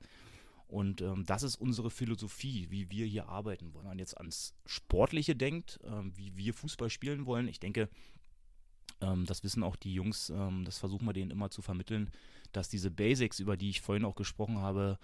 Und 0.69 1.01
ähm, 1.01 1.25
das 1.25 1.43
ist 1.43 1.57
unsere 1.57 1.91
Philosophie, 1.91 2.67
wie 2.71 2.91
wir 2.91 3.07
hier 3.07 3.29
arbeiten. 3.29 3.73
Wenn 3.75 3.85
man 3.85 3.99
jetzt 3.99 4.19
ans 4.19 4.55
Sportliche 4.67 5.35
denkt, 5.35 5.81
ähm, 5.85 6.13
wie 6.17 6.37
wir 6.37 6.53
Fußball 6.53 6.91
spielen 6.91 7.25
wollen, 7.25 7.49
ich 7.49 7.59
denke, 7.59 7.89
ähm, 9.01 9.25
das 9.25 9.43
wissen 9.45 9.63
auch 9.63 9.77
die 9.77 9.95
Jungs, 9.95 10.31
ähm, 10.31 10.65
das 10.65 10.79
versuchen 10.79 11.07
wir 11.07 11.15
denen 11.15 11.31
immer 11.31 11.51
zu 11.51 11.63
vermitteln, 11.63 12.11
dass 12.53 12.69
diese 12.69 12.91
Basics, 12.91 13.41
über 13.41 13.57
die 13.57 13.71
ich 13.71 13.81
vorhin 13.81 14.05
auch 14.05 14.15
gesprochen 14.15 14.59
habe, 14.59 14.99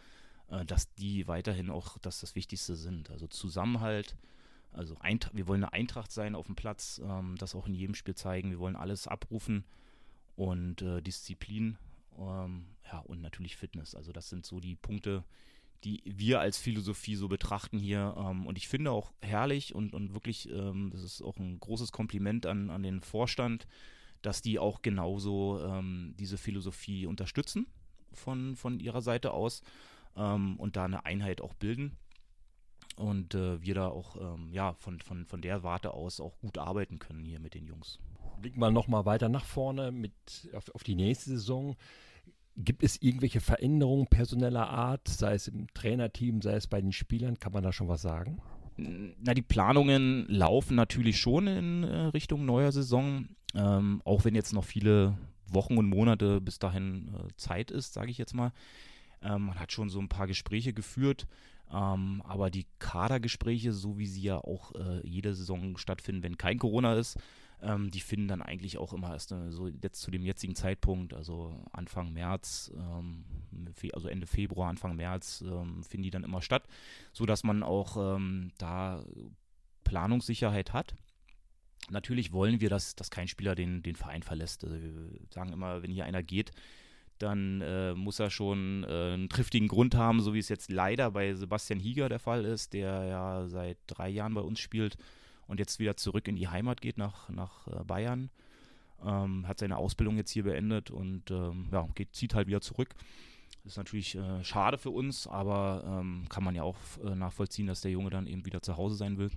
äh, 0.48 0.64
dass 0.66 0.92
die 0.94 1.26
weiterhin 1.28 1.70
auch 1.70 1.96
das, 1.98 2.20
das 2.20 2.34
Wichtigste 2.34 2.76
sind. 2.76 3.10
Also 3.10 3.26
Zusammenhalt, 3.26 4.16
also 4.74 4.96
Eintracht, 5.00 5.36
wir 5.36 5.46
wollen 5.46 5.64
eine 5.64 5.72
Eintracht 5.72 6.12
sein 6.12 6.34
auf 6.34 6.46
dem 6.46 6.56
Platz, 6.56 7.00
ähm, 7.04 7.36
das 7.38 7.54
auch 7.54 7.66
in 7.66 7.74
jedem 7.74 7.94
Spiel 7.94 8.14
zeigen. 8.14 8.50
Wir 8.50 8.58
wollen 8.58 8.76
alles 8.76 9.06
abrufen 9.06 9.64
und 10.36 10.82
äh, 10.82 11.00
Disziplin 11.00 11.78
ähm, 12.18 12.66
ja, 12.90 12.98
und 13.00 13.20
natürlich 13.20 13.56
Fitness. 13.56 13.94
Also 13.94 14.12
das 14.12 14.28
sind 14.28 14.46
so 14.46 14.60
die 14.60 14.76
Punkte, 14.76 15.24
die 15.84 16.02
wir 16.04 16.40
als 16.40 16.58
Philosophie 16.58 17.14
so 17.14 17.28
betrachten 17.28 17.78
hier. 17.78 18.14
Ähm, 18.18 18.46
und 18.46 18.58
ich 18.58 18.68
finde 18.68 18.90
auch 18.90 19.12
herrlich 19.20 19.74
und, 19.74 19.94
und 19.94 20.14
wirklich, 20.14 20.48
ähm, 20.50 20.90
das 20.92 21.02
ist 21.02 21.22
auch 21.22 21.38
ein 21.38 21.60
großes 21.60 21.92
Kompliment 21.92 22.46
an, 22.46 22.70
an 22.70 22.82
den 22.82 23.00
Vorstand, 23.00 23.66
dass 24.22 24.42
die 24.42 24.58
auch 24.58 24.82
genauso 24.82 25.60
ähm, 25.62 26.14
diese 26.18 26.38
Philosophie 26.38 27.06
unterstützen 27.06 27.66
von, 28.12 28.56
von 28.56 28.80
ihrer 28.80 29.02
Seite 29.02 29.32
aus 29.32 29.62
ähm, 30.16 30.56
und 30.56 30.76
da 30.76 30.84
eine 30.84 31.04
Einheit 31.04 31.40
auch 31.40 31.54
bilden. 31.54 31.96
Und 32.96 33.34
äh, 33.34 33.60
wir 33.60 33.74
da 33.74 33.88
auch 33.88 34.16
ähm, 34.16 34.52
ja, 34.52 34.74
von, 34.74 35.00
von, 35.00 35.26
von 35.26 35.42
der 35.42 35.62
Warte 35.62 35.92
aus 35.94 36.20
auch 36.20 36.38
gut 36.38 36.58
arbeiten 36.58 36.98
können 36.98 37.24
hier 37.24 37.40
mit 37.40 37.54
den 37.54 37.66
Jungs. 37.66 37.98
Blicken 38.40 38.60
wir 38.60 38.70
nochmal 38.70 39.04
weiter 39.04 39.28
nach 39.28 39.44
vorne 39.44 39.90
mit, 39.90 40.12
auf, 40.54 40.72
auf 40.74 40.84
die 40.84 40.94
nächste 40.94 41.30
Saison. 41.30 41.76
Gibt 42.56 42.84
es 42.84 43.02
irgendwelche 43.02 43.40
Veränderungen 43.40 44.06
personeller 44.06 44.68
Art, 44.68 45.08
sei 45.08 45.34
es 45.34 45.48
im 45.48 45.66
Trainerteam, 45.74 46.40
sei 46.40 46.54
es 46.54 46.68
bei 46.68 46.80
den 46.80 46.92
Spielern? 46.92 47.38
Kann 47.40 47.52
man 47.52 47.64
da 47.64 47.72
schon 47.72 47.88
was 47.88 48.02
sagen? 48.02 48.40
Na, 48.76 49.34
die 49.34 49.42
Planungen 49.42 50.26
laufen 50.28 50.76
natürlich 50.76 51.18
schon 51.18 51.46
in 51.46 51.82
äh, 51.84 51.96
Richtung 52.06 52.44
neuer 52.44 52.70
Saison, 52.70 53.28
ähm, 53.54 54.02
auch 54.04 54.24
wenn 54.24 54.34
jetzt 54.34 54.52
noch 54.52 54.64
viele 54.64 55.16
Wochen 55.46 55.78
und 55.78 55.88
Monate 55.88 56.40
bis 56.40 56.58
dahin 56.58 57.08
äh, 57.14 57.28
Zeit 57.36 57.70
ist, 57.70 57.92
sage 57.92 58.10
ich 58.10 58.18
jetzt 58.18 58.34
mal. 58.34 58.52
Ähm, 59.22 59.46
man 59.46 59.58
hat 59.58 59.72
schon 59.72 59.88
so 59.88 60.00
ein 60.00 60.08
paar 60.08 60.26
Gespräche 60.26 60.72
geführt, 60.72 61.26
ähm, 61.72 62.22
aber 62.24 62.50
die 62.50 62.66
Kadergespräche, 62.78 63.72
so 63.72 63.98
wie 63.98 64.06
sie 64.06 64.22
ja 64.22 64.38
auch 64.38 64.74
äh, 64.74 65.06
jede 65.06 65.34
Saison 65.34 65.76
stattfinden, 65.76 66.22
wenn 66.22 66.38
kein 66.38 66.58
Corona 66.58 66.94
ist, 66.94 67.18
ähm, 67.62 67.90
die 67.90 68.00
finden 68.00 68.28
dann 68.28 68.42
eigentlich 68.42 68.78
auch 68.78 68.92
immer 68.92 69.12
erst 69.12 69.32
äh, 69.32 69.50
so 69.50 69.68
jetzt 69.68 70.00
zu 70.00 70.10
dem 70.10 70.24
jetzigen 70.24 70.54
Zeitpunkt, 70.54 71.14
also 71.14 71.64
Anfang 71.72 72.12
März, 72.12 72.72
ähm, 72.76 73.24
also 73.92 74.08
Ende 74.08 74.26
Februar, 74.26 74.68
Anfang 74.68 74.96
März, 74.96 75.42
ähm, 75.46 75.82
finden 75.82 76.02
die 76.02 76.10
dann 76.10 76.24
immer 76.24 76.42
statt, 76.42 76.66
sodass 77.12 77.42
man 77.44 77.62
auch 77.62 78.16
ähm, 78.16 78.52
da 78.58 79.04
Planungssicherheit 79.84 80.72
hat. 80.72 80.94
Natürlich 81.90 82.32
wollen 82.32 82.60
wir, 82.60 82.70
dass, 82.70 82.94
dass 82.96 83.10
kein 83.10 83.28
Spieler 83.28 83.54
den, 83.54 83.82
den 83.82 83.96
Verein 83.96 84.22
verlässt. 84.22 84.64
Also 84.64 84.80
wir 84.80 84.92
sagen 85.30 85.52
immer, 85.52 85.82
wenn 85.82 85.90
hier 85.90 86.04
einer 86.06 86.22
geht, 86.22 86.52
dann 87.18 87.60
äh, 87.60 87.94
muss 87.94 88.18
er 88.18 88.30
schon 88.30 88.84
äh, 88.84 89.14
einen 89.14 89.28
triftigen 89.28 89.68
Grund 89.68 89.94
haben, 89.94 90.20
so 90.20 90.34
wie 90.34 90.38
es 90.38 90.48
jetzt 90.48 90.70
leider 90.70 91.10
bei 91.10 91.34
Sebastian 91.34 91.80
Hieger 91.80 92.08
der 92.08 92.18
Fall 92.18 92.44
ist, 92.44 92.72
der 92.72 93.04
ja 93.04 93.46
seit 93.46 93.78
drei 93.86 94.08
Jahren 94.08 94.34
bei 94.34 94.40
uns 94.40 94.60
spielt 94.60 94.96
und 95.46 95.58
jetzt 95.58 95.78
wieder 95.78 95.96
zurück 95.96 96.28
in 96.28 96.36
die 96.36 96.48
Heimat 96.48 96.80
geht 96.80 96.98
nach, 96.98 97.28
nach 97.28 97.66
äh, 97.68 97.84
Bayern. 97.84 98.30
Ähm, 99.04 99.46
hat 99.46 99.58
seine 99.58 99.76
Ausbildung 99.76 100.16
jetzt 100.16 100.30
hier 100.30 100.44
beendet 100.44 100.90
und 100.90 101.30
ähm, 101.30 101.68
ja, 101.70 101.86
geht, 101.94 102.14
zieht 102.14 102.34
halt 102.34 102.46
wieder 102.46 102.60
zurück. 102.60 102.94
Ist 103.64 103.76
natürlich 103.76 104.14
äh, 104.14 104.44
schade 104.44 104.78
für 104.78 104.90
uns, 104.90 105.26
aber 105.26 105.84
ähm, 105.86 106.26
kann 106.28 106.44
man 106.44 106.54
ja 106.54 106.62
auch 106.62 106.76
äh, 107.04 107.14
nachvollziehen, 107.14 107.66
dass 107.66 107.80
der 107.80 107.90
Junge 107.90 108.10
dann 108.10 108.26
eben 108.26 108.44
wieder 108.44 108.60
zu 108.62 108.76
Hause 108.76 108.96
sein 108.96 109.18
will. 109.18 109.30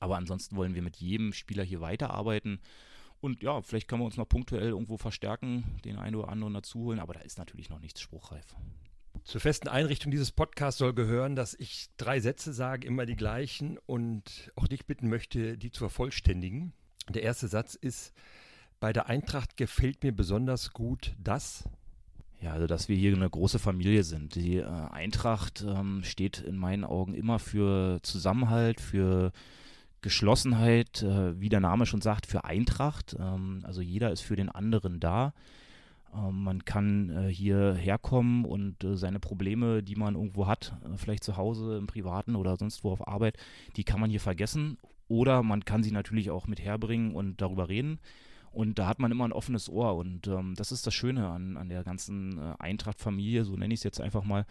Aber 0.00 0.16
ansonsten 0.16 0.56
wollen 0.56 0.74
wir 0.74 0.82
mit 0.82 0.96
jedem 0.96 1.32
Spieler 1.32 1.64
hier 1.64 1.80
weiterarbeiten. 1.80 2.60
Und 3.20 3.42
ja, 3.42 3.60
vielleicht 3.62 3.88
können 3.88 4.02
wir 4.02 4.06
uns 4.06 4.16
noch 4.16 4.28
punktuell 4.28 4.68
irgendwo 4.68 4.96
verstärken, 4.96 5.64
den 5.84 5.96
einen 5.96 6.16
oder 6.16 6.28
anderen 6.28 6.54
dazu 6.54 6.80
holen, 6.80 7.00
aber 7.00 7.14
da 7.14 7.20
ist 7.20 7.38
natürlich 7.38 7.68
noch 7.68 7.80
nichts 7.80 8.00
spruchreif. 8.00 8.54
Zur 9.24 9.40
festen 9.40 9.68
Einrichtung 9.68 10.10
dieses 10.10 10.30
Podcasts 10.30 10.78
soll 10.78 10.94
gehören, 10.94 11.36
dass 11.36 11.54
ich 11.54 11.88
drei 11.96 12.20
Sätze 12.20 12.52
sage, 12.52 12.86
immer 12.86 13.04
die 13.04 13.16
gleichen 13.16 13.78
und 13.86 14.52
auch 14.56 14.68
dich 14.68 14.86
bitten 14.86 15.08
möchte, 15.08 15.58
die 15.58 15.70
zu 15.70 15.80
vervollständigen. 15.80 16.72
Der 17.08 17.22
erste 17.22 17.48
Satz 17.48 17.74
ist, 17.74 18.14
bei 18.80 18.92
der 18.92 19.06
Eintracht 19.06 19.56
gefällt 19.56 20.02
mir 20.02 20.12
besonders 20.12 20.72
gut 20.72 21.14
das. 21.18 21.68
Ja, 22.40 22.52
also 22.52 22.68
dass 22.68 22.88
wir 22.88 22.96
hier 22.96 23.14
eine 23.14 23.28
große 23.28 23.58
Familie 23.58 24.04
sind. 24.04 24.36
Die 24.36 24.58
äh, 24.58 24.64
Eintracht 24.64 25.64
ähm, 25.66 26.04
steht 26.04 26.38
in 26.38 26.56
meinen 26.56 26.84
Augen 26.84 27.14
immer 27.14 27.40
für 27.40 27.98
Zusammenhalt, 28.02 28.80
für 28.80 29.32
Geschlossenheit, 30.00 31.02
äh, 31.02 31.40
wie 31.40 31.48
der 31.48 31.60
Name 31.60 31.86
schon 31.86 32.00
sagt, 32.00 32.26
für 32.26 32.44
Eintracht. 32.44 33.16
Ähm, 33.18 33.60
also 33.64 33.80
jeder 33.80 34.10
ist 34.10 34.20
für 34.20 34.36
den 34.36 34.48
anderen 34.48 35.00
da. 35.00 35.32
Ähm, 36.14 36.44
man 36.44 36.64
kann 36.64 37.10
äh, 37.10 37.28
hier 37.28 37.74
herkommen 37.74 38.44
und 38.44 38.82
äh, 38.84 38.96
seine 38.96 39.20
Probleme, 39.20 39.82
die 39.82 39.96
man 39.96 40.14
irgendwo 40.14 40.46
hat, 40.46 40.74
äh, 40.84 40.96
vielleicht 40.96 41.24
zu 41.24 41.36
Hause, 41.36 41.76
im 41.76 41.86
Privaten 41.86 42.36
oder 42.36 42.56
sonst 42.56 42.84
wo 42.84 42.90
auf 42.90 43.06
Arbeit, 43.06 43.36
die 43.76 43.84
kann 43.84 44.00
man 44.00 44.10
hier 44.10 44.20
vergessen. 44.20 44.78
Oder 45.08 45.42
man 45.42 45.64
kann 45.64 45.82
sie 45.82 45.90
natürlich 45.90 46.30
auch 46.30 46.46
mit 46.46 46.60
herbringen 46.60 47.14
und 47.14 47.40
darüber 47.40 47.68
reden. 47.68 47.98
Und 48.52 48.78
da 48.78 48.86
hat 48.86 48.98
man 48.98 49.10
immer 49.10 49.26
ein 49.26 49.32
offenes 49.32 49.68
Ohr. 49.68 49.96
Und 49.96 50.26
ähm, 50.26 50.54
das 50.56 50.72
ist 50.72 50.86
das 50.86 50.94
Schöne 50.94 51.28
an, 51.28 51.56
an 51.56 51.68
der 51.68 51.84
ganzen 51.84 52.38
äh, 52.38 52.54
Eintracht-Familie, 52.58 53.44
so 53.44 53.56
nenne 53.56 53.74
ich 53.74 53.80
es 53.80 53.84
jetzt 53.84 54.00
einfach 54.00 54.24
mal, 54.24 54.46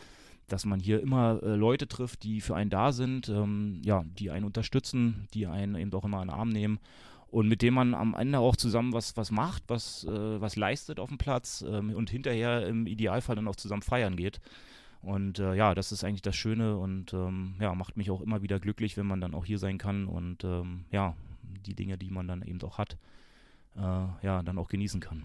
dass 0.47 0.65
man 0.65 0.79
hier 0.79 1.01
immer 1.01 1.41
äh, 1.43 1.55
Leute 1.55 1.87
trifft, 1.87 2.23
die 2.23 2.41
für 2.41 2.55
einen 2.55 2.69
da 2.69 2.91
sind, 2.91 3.29
ähm, 3.29 3.81
ja, 3.83 4.03
die 4.17 4.31
einen 4.31 4.45
unterstützen, 4.45 5.27
die 5.33 5.47
einen 5.47 5.75
eben 5.75 5.93
auch 5.93 6.05
immer 6.05 6.21
in 6.21 6.29
den 6.29 6.37
Arm 6.37 6.49
nehmen 6.49 6.79
und 7.29 7.47
mit 7.47 7.61
dem 7.61 7.73
man 7.73 7.93
am 7.93 8.15
Ende 8.15 8.39
auch 8.39 8.55
zusammen 8.55 8.93
was, 8.93 9.17
was 9.17 9.31
macht, 9.31 9.63
was, 9.67 10.05
äh, 10.05 10.41
was 10.41 10.55
leistet 10.55 10.99
auf 10.99 11.09
dem 11.09 11.17
Platz 11.17 11.63
ähm, 11.67 11.93
und 11.93 12.09
hinterher 12.09 12.65
im 12.67 12.87
Idealfall 12.87 13.35
dann 13.35 13.47
auch 13.47 13.55
zusammen 13.55 13.81
feiern 13.81 14.15
geht. 14.15 14.39
Und 15.01 15.39
äh, 15.39 15.53
ja, 15.53 15.75
das 15.75 15.91
ist 15.91 16.03
eigentlich 16.03 16.21
das 16.21 16.35
Schöne 16.35 16.77
und 16.77 17.13
ähm, 17.13 17.55
ja, 17.59 17.75
macht 17.75 17.97
mich 17.97 18.09
auch 18.09 18.21
immer 18.21 18.41
wieder 18.41 18.59
glücklich, 18.59 18.97
wenn 18.97 19.05
man 19.05 19.21
dann 19.21 19.33
auch 19.33 19.45
hier 19.45 19.59
sein 19.59 19.77
kann 19.77 20.07
und 20.07 20.43
ähm, 20.43 20.85
ja, 20.91 21.15
die 21.65 21.75
Dinge, 21.75 21.97
die 21.97 22.09
man 22.09 22.27
dann 22.27 22.41
eben 22.41 22.61
auch 22.63 22.77
hat, 22.77 22.97
äh, 23.75 23.79
ja, 23.79 24.41
dann 24.43 24.57
auch 24.57 24.69
genießen 24.69 25.01
kann. 25.01 25.23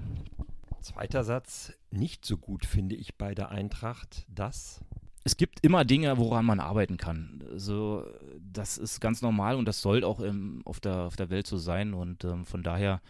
Zweiter 0.81 1.23
Satz, 1.23 1.73
nicht 1.91 2.25
so 2.25 2.37
gut 2.37 2.67
finde 2.67 2.97
ich 2.97 3.15
bei 3.15 3.35
der 3.35 3.51
Eintracht, 3.51 4.27
dass 4.29 4.85
es 5.25 5.37
gibt 5.37 5.65
immer 5.65 5.85
Dinge, 5.85 6.19
woran 6.19 6.45
man 6.45 6.61
arbeiten 6.61 6.97
kann. 6.97 7.45
Also, 7.51 8.05
das 8.41 8.79
ist 8.79 9.01
ganz 9.01 9.23
normal 9.23 9.57
und 9.57 9.67
das 9.67 9.81
soll 9.81 10.05
auch 10.05 10.21
im, 10.21 10.63
auf, 10.65 10.81
der, 10.81 11.03
auf 11.05 11.17
der 11.17 11.31
Welt 11.31 11.47
so 11.47 11.59
sein. 11.59 11.95
Und 11.95 12.25
ähm, 12.25 12.45
von 12.45 12.63
daher 12.63 13.01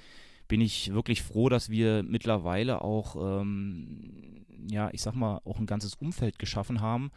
bin 0.48 0.61
ich 0.61 0.92
wirklich 0.92 1.22
froh, 1.22 1.48
dass 1.48 1.70
wir 1.70 2.03
mittlerweile 2.03 2.83
auch, 2.83 3.40
ähm, 3.40 4.44
ja, 4.68 4.90
ich 4.92 5.03
sag 5.03 5.14
mal, 5.14 5.40
auch 5.44 5.59
ein 5.59 5.66
ganzes 5.66 5.94
Umfeld 5.94 6.38
geschaffen 6.38 6.81
haben, 6.81 7.11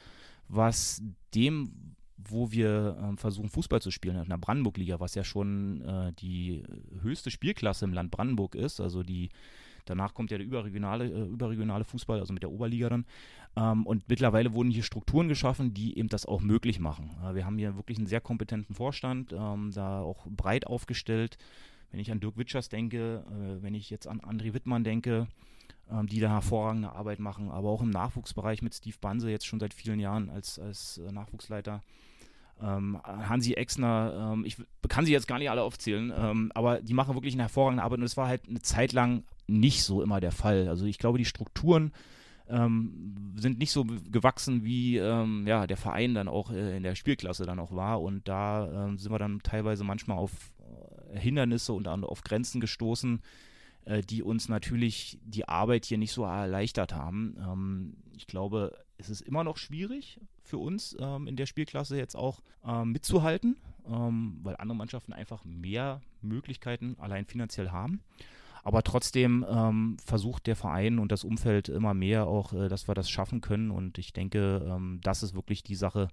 was 0.47 1.01
dem 1.34 1.95
wo 2.17 2.51
wir 2.51 2.97
äh, 3.13 3.17
versuchen, 3.17 3.49
Fußball 3.49 3.81
zu 3.81 3.91
spielen 3.91 4.15
in 4.15 4.29
der 4.29 4.38
Brandenburg-Liga, 4.38 4.99
was 4.99 5.15
ja 5.15 5.23
schon 5.23 5.81
äh, 5.81 6.13
die 6.13 6.63
höchste 7.01 7.29
Spielklasse 7.29 7.86
im 7.86 7.93
Land 7.93 8.12
Brandenburg 8.12 8.55
ist. 8.55 8.79
Also 8.79 9.03
die 9.03 9.29
danach 9.86 10.13
kommt 10.13 10.32
ja 10.32 10.38
der 10.38 10.45
überregionale, 10.45 11.06
äh, 11.06 11.26
überregionale 11.26 11.84
Fußball, 11.84 12.19
also 12.19 12.34
mit 12.34 12.43
der 12.43 12.52
Oberliga 12.52 12.89
dann. 12.89 13.06
Ähm, 13.56 13.86
und 13.86 14.08
mittlerweile 14.10 14.54
wurden 14.54 14.71
hier 14.71 14.84
Strukturen 14.84 15.28
geschaffen, 15.28 15.74
die 15.74 15.98
eben 15.98 16.10
das 16.10 16.26
auch 16.26 16.41
möglich 16.41 16.80
machen. 16.80 17.12
Äh, 17.24 17.36
wir 17.36 17.45
haben 17.45 17.58
hier 17.58 17.76
wirklich 17.76 17.98
einen 17.98 18.08
sehr 18.08 18.21
kompetenten 18.21 18.76
Vorstand, 18.76 19.34
ähm, 19.34 19.71
da 19.74 20.02
auch 20.02 20.26
breit 20.28 20.67
aufgestellt. 20.67 21.38
Wenn 21.91 22.00
ich 22.00 22.12
an 22.12 22.19
Dirk 22.19 22.38
Witschers 22.38 22.69
denke, 22.69 23.24
äh, 23.30 23.63
wenn 23.63 23.74
ich 23.74 23.89
jetzt 23.89 24.08
an 24.08 24.19
André 24.19 24.54
Wittmann 24.54 24.84
denke, 24.84 25.28
ähm, 25.89 26.08
die 26.08 26.19
da 26.19 26.30
hervorragende 26.30 26.91
Arbeit 26.91 27.19
machen, 27.19 27.50
aber 27.50 27.69
auch 27.69 27.82
im 27.82 27.91
Nachwuchsbereich 27.91 28.62
mit 28.62 28.74
Steve 28.74 28.98
Banse 29.00 29.30
jetzt 29.30 29.45
schon 29.45 29.60
seit 29.60 29.74
vielen 29.74 30.00
Jahren 30.00 30.30
als, 30.30 30.60
als 30.60 30.98
äh, 30.98 31.12
Nachwuchsleiter. 31.12 31.82
Ähm, 32.62 33.00
Hansi 33.04 33.54
Exner, 33.54 34.34
ähm, 34.34 34.45
ich 34.45 34.58
kann 34.88 35.06
sie 35.06 35.12
jetzt 35.12 35.28
gar 35.28 35.39
nicht 35.39 35.50
alle 35.50 35.62
aufzählen, 35.62 36.52
aber 36.54 36.82
die 36.82 36.93
machen 36.93 37.15
wirklich 37.15 37.34
eine 37.34 37.43
hervorragende 37.43 37.84
Arbeit 37.84 38.00
und 38.00 38.06
es 38.06 38.17
war 38.17 38.28
halt 38.28 38.48
eine 38.48 38.62
Zeit 38.62 38.93
lang 38.93 39.24
nicht 39.47 39.84
so 39.84 40.01
immer 40.01 40.19
der 40.19 40.31
Fall. 40.31 40.67
Also 40.67 40.86
ich 40.86 40.97
glaube, 40.97 41.17
die 41.17 41.25
Strukturen 41.25 41.91
ähm, 42.47 43.34
sind 43.36 43.60
nicht 43.60 43.71
so 43.71 43.86
gewachsen, 43.86 44.63
wie 44.63 44.97
ähm, 44.97 45.45
ja, 45.47 45.67
der 45.67 45.77
Verein 45.77 46.13
dann 46.13 46.27
auch 46.27 46.51
äh, 46.51 46.77
in 46.77 46.84
der 46.84 46.95
Spielklasse 46.95 47.45
dann 47.45 47.60
auch 47.60 47.71
war 47.71 48.01
und 48.01 48.27
da 48.27 48.88
äh, 48.89 48.97
sind 48.97 49.12
wir 49.12 49.19
dann 49.19 49.41
teilweise 49.41 49.84
manchmal 49.84 50.17
auf 50.17 50.31
äh, 51.13 51.19
Hindernisse 51.19 51.73
und 51.73 51.88
auf 51.88 52.21
Grenzen 52.21 52.62
gestoßen, 52.62 53.21
äh, 53.86 54.01
die 54.01 54.21
uns 54.21 54.47
natürlich 54.47 55.17
die 55.23 55.47
Arbeit 55.47 55.86
hier 55.86 55.97
nicht 55.97 56.12
so 56.12 56.23
erleichtert 56.23 56.93
haben. 56.93 57.36
Ähm, 57.39 57.97
ich 58.15 58.27
glaube, 58.27 58.77
es 58.97 59.10
ist 59.10 59.21
immer 59.21 59.43
noch 59.43 59.58
schwierig 59.58 60.19
für 60.43 60.58
uns 60.58 60.95
ähm, 60.99 61.27
in 61.27 61.36
der 61.36 61.47
Spielklasse 61.47 61.97
jetzt 61.97 62.15
auch 62.15 62.41
ähm, 62.65 62.91
mitzuhalten, 62.91 63.58
ähm, 63.88 64.39
weil 64.43 64.55
andere 64.58 64.75
Mannschaften 64.75 65.13
einfach 65.13 65.43
mehr 65.45 66.01
Möglichkeiten 66.21 66.95
allein 66.99 67.25
finanziell 67.25 67.71
haben. 67.71 68.01
Aber 68.65 68.82
trotzdem 68.82 69.45
ähm, 69.47 69.95
versucht 70.04 70.47
der 70.47 70.56
Verein 70.56 70.97
und 70.97 71.12
das 71.12 71.23
Umfeld 71.23 71.69
immer 71.69 71.93
mehr 71.93 72.25
auch, 72.25 72.51
äh, 72.51 72.67
dass 72.67 72.88
wir 72.89 72.95
das 72.95 73.12
schaffen 73.12 73.39
können. 73.39 73.69
Und 73.69 73.99
ich 73.99 74.12
denke, 74.12 74.65
ähm, 74.67 74.99
das 75.04 75.21
ist 75.21 75.36
wirklich 75.36 75.62
die 75.62 75.75
Sache, 75.75 76.08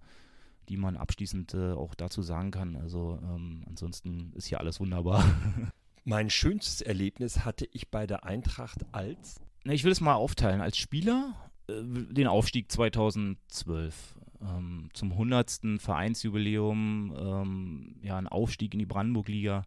die 0.69 0.77
man 0.77 0.99
abschließend 0.99 1.55
äh, 1.55 1.73
auch 1.73 1.95
dazu 1.95 2.21
sagen 2.21 2.51
kann. 2.51 2.77
Also 2.77 3.19
ansonsten 3.67 4.33
ist 4.35 4.47
hier 4.47 4.61
alles 4.61 4.81
wunderbar. 4.81 5.25
Mein 6.05 6.29
schönstes 6.29 6.83
Erlebnis 6.83 7.45
hatte 7.45 7.67
ich 7.73 7.89
bei 7.89 8.07
der 8.07 8.25
Eintracht 8.25 8.85
als. 8.93 9.41
Ich 9.65 9.83
will 9.83 9.93
es 9.93 10.03
mal 10.03 10.15
aufteilen. 10.15 10.61
Als 10.61 10.77
Spieler 10.77 11.35
äh, 11.69 11.73
den 11.83 12.27
Aufstieg 12.27 12.71
2012 12.71 14.15
ähm, 14.43 14.91
zum 14.93 15.13
100. 15.13 15.61
Vereinsjubiläum, 15.79 17.15
ähm, 17.17 17.97
ja, 18.03 18.19
ein 18.19 18.29
Aufstieg 18.29 18.75
in 18.75 18.79
die 18.79 18.87
Brandenburg-Liga 18.87 19.65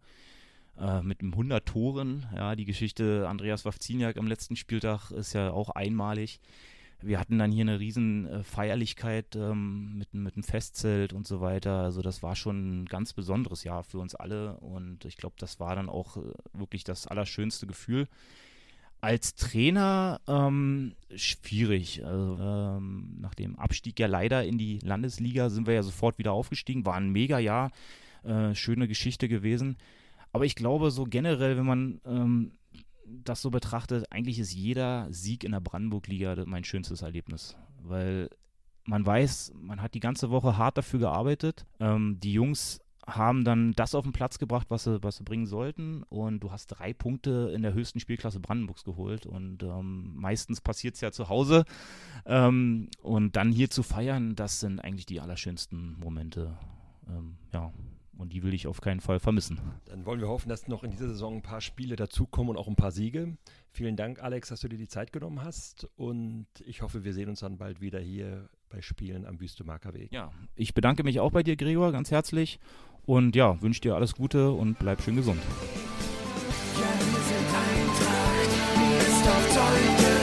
äh, 0.79 1.01
mit 1.01 1.21
100 1.21 1.65
Toren. 1.65 2.25
Ja, 2.35 2.55
die 2.55 2.65
Geschichte 2.65 3.27
Andreas 3.27 3.65
Wawziniak 3.65 4.17
am 4.17 4.27
letzten 4.27 4.55
Spieltag 4.55 5.11
ist 5.11 5.33
ja 5.33 5.51
auch 5.51 5.69
einmalig 5.69 6.39
wir 7.01 7.19
hatten 7.19 7.37
dann 7.37 7.51
hier 7.51 7.63
eine 7.63 7.79
riesen 7.79 8.27
äh, 8.27 8.43
Feierlichkeit 8.43 9.35
ähm, 9.35 9.97
mit, 9.97 10.13
mit 10.13 10.35
einem 10.35 10.43
Festzelt 10.43 11.13
und 11.13 11.27
so 11.27 11.41
weiter. 11.41 11.79
Also 11.81 12.01
das 12.01 12.23
war 12.23 12.35
schon 12.35 12.81
ein 12.81 12.85
ganz 12.85 13.13
besonderes 13.13 13.63
Jahr 13.63 13.83
für 13.83 13.99
uns 13.99 14.15
alle 14.15 14.57
und 14.57 15.05
ich 15.05 15.17
glaube, 15.17 15.35
das 15.39 15.59
war 15.59 15.75
dann 15.75 15.89
auch 15.89 16.17
äh, 16.17 16.21
wirklich 16.53 16.83
das 16.83 17.07
allerschönste 17.07 17.67
Gefühl. 17.67 18.07
Als 19.01 19.35
Trainer 19.35 20.19
ähm, 20.27 20.95
schwierig. 21.15 22.03
Also, 22.03 22.37
ähm, 22.41 23.17
nach 23.19 23.35
dem 23.35 23.59
Abstieg 23.59 23.99
ja 23.99 24.07
leider 24.07 24.43
in 24.43 24.57
die 24.57 24.79
Landesliga 24.79 25.49
sind 25.49 25.67
wir 25.67 25.75
ja 25.75 25.83
sofort 25.83 26.17
wieder 26.17 26.31
aufgestiegen. 26.31 26.85
War 26.85 26.95
ein 26.95 27.09
mega 27.09 27.37
Jahr, 27.37 27.71
äh, 28.23 28.55
schöne 28.55 28.87
Geschichte 28.87 29.27
gewesen. 29.27 29.77
Aber 30.35 30.43
ich 30.43 30.55
glaube, 30.55 30.91
so 30.91 31.05
generell, 31.05 31.55
wenn 31.55 31.65
man 31.65 32.01
ähm, 32.05 32.51
das 33.05 33.41
so 33.41 33.49
betrachtet, 33.51 34.11
eigentlich 34.11 34.37
ist 34.37 34.53
jeder 34.53 35.07
Sieg 35.09 35.45
in 35.45 35.53
der 35.53 35.61
Brandenburg-Liga 35.61 36.43
mein 36.45 36.65
schönstes 36.65 37.03
Erlebnis, 37.03 37.55
weil 37.81 38.29
man 38.83 39.05
weiß, 39.05 39.53
man 39.55 39.81
hat 39.81 39.93
die 39.93 40.01
ganze 40.01 40.31
Woche 40.31 40.57
hart 40.57 40.77
dafür 40.77 40.99
gearbeitet. 40.99 41.65
Ähm, 41.79 42.19
die 42.19 42.33
Jungs 42.33 42.81
haben 43.07 43.45
dann 43.45 43.71
das 43.77 43.95
auf 43.95 44.03
den 44.03 44.11
Platz 44.11 44.37
gebracht, 44.37 44.67
was 44.67 44.83
sie, 44.83 45.01
was 45.01 45.15
sie 45.15 45.23
bringen 45.23 45.45
sollten. 45.45 46.03
Und 46.09 46.41
du 46.41 46.51
hast 46.51 46.67
drei 46.67 46.91
Punkte 46.91 47.53
in 47.55 47.61
der 47.61 47.73
höchsten 47.73 48.01
Spielklasse 48.01 48.41
Brandenburgs 48.41 48.83
geholt. 48.83 49.25
Und 49.25 49.63
ähm, 49.63 50.17
meistens 50.17 50.59
passiert 50.59 50.95
es 50.95 51.01
ja 51.01 51.13
zu 51.13 51.29
Hause. 51.29 51.63
Ähm, 52.25 52.89
und 53.01 53.37
dann 53.37 53.53
hier 53.53 53.69
zu 53.69 53.83
feiern, 53.83 54.35
das 54.35 54.59
sind 54.59 54.81
eigentlich 54.81 55.05
die 55.05 55.21
allerschönsten 55.21 55.97
Momente. 55.97 56.57
Ähm, 57.07 57.37
ja, 57.53 57.71
und 58.17 58.33
die 58.33 58.43
will 58.43 58.53
ich 58.53 58.67
auf 58.67 58.81
keinen 58.81 58.99
Fall 58.99 59.19
vermissen. 59.19 59.59
Dann 59.85 60.05
wollen 60.05 60.19
wir 60.19 60.27
hoffen, 60.27 60.49
dass 60.49 60.67
noch 60.67 60.83
in 60.83 60.91
dieser 60.91 61.07
Saison 61.07 61.37
ein 61.37 61.41
paar 61.41 61.61
Spiele 61.61 61.95
dazukommen 61.95 62.51
und 62.51 62.57
auch 62.57 62.67
ein 62.67 62.75
paar 62.75 62.91
Siege. 62.91 63.37
Vielen 63.71 63.95
Dank, 63.95 64.21
Alex, 64.21 64.49
dass 64.49 64.61
du 64.61 64.67
dir 64.67 64.77
die 64.77 64.87
Zeit 64.87 65.11
genommen 65.11 65.43
hast. 65.43 65.87
Und 65.95 66.47
ich 66.65 66.81
hoffe, 66.81 67.03
wir 67.03 67.13
sehen 67.13 67.29
uns 67.29 67.41
dann 67.41 67.57
bald 67.57 67.81
wieder 67.81 67.99
hier 67.99 68.49
bei 68.69 68.81
Spielen 68.81 69.25
am 69.25 69.39
Wüstemarker 69.39 69.93
Weg. 69.93 70.11
Ja, 70.11 70.31
ich 70.55 70.73
bedanke 70.73 71.03
mich 71.03 71.19
auch 71.19 71.31
bei 71.31 71.43
dir, 71.43 71.55
Gregor, 71.55 71.91
ganz 71.91 72.11
herzlich. 72.11 72.59
Und 73.05 73.35
ja, 73.35 73.61
wünsche 73.61 73.81
dir 73.81 73.95
alles 73.95 74.15
Gute 74.15 74.51
und 74.51 74.79
bleib 74.79 75.01
schön 75.01 75.15
gesund. 75.15 75.41
Ja, 76.79 76.81
wir 76.99 77.21
sind 77.21 77.47
Eintracht, 77.65 78.77
mir 78.77 78.97
ist 78.97 79.27
auf 79.27 80.14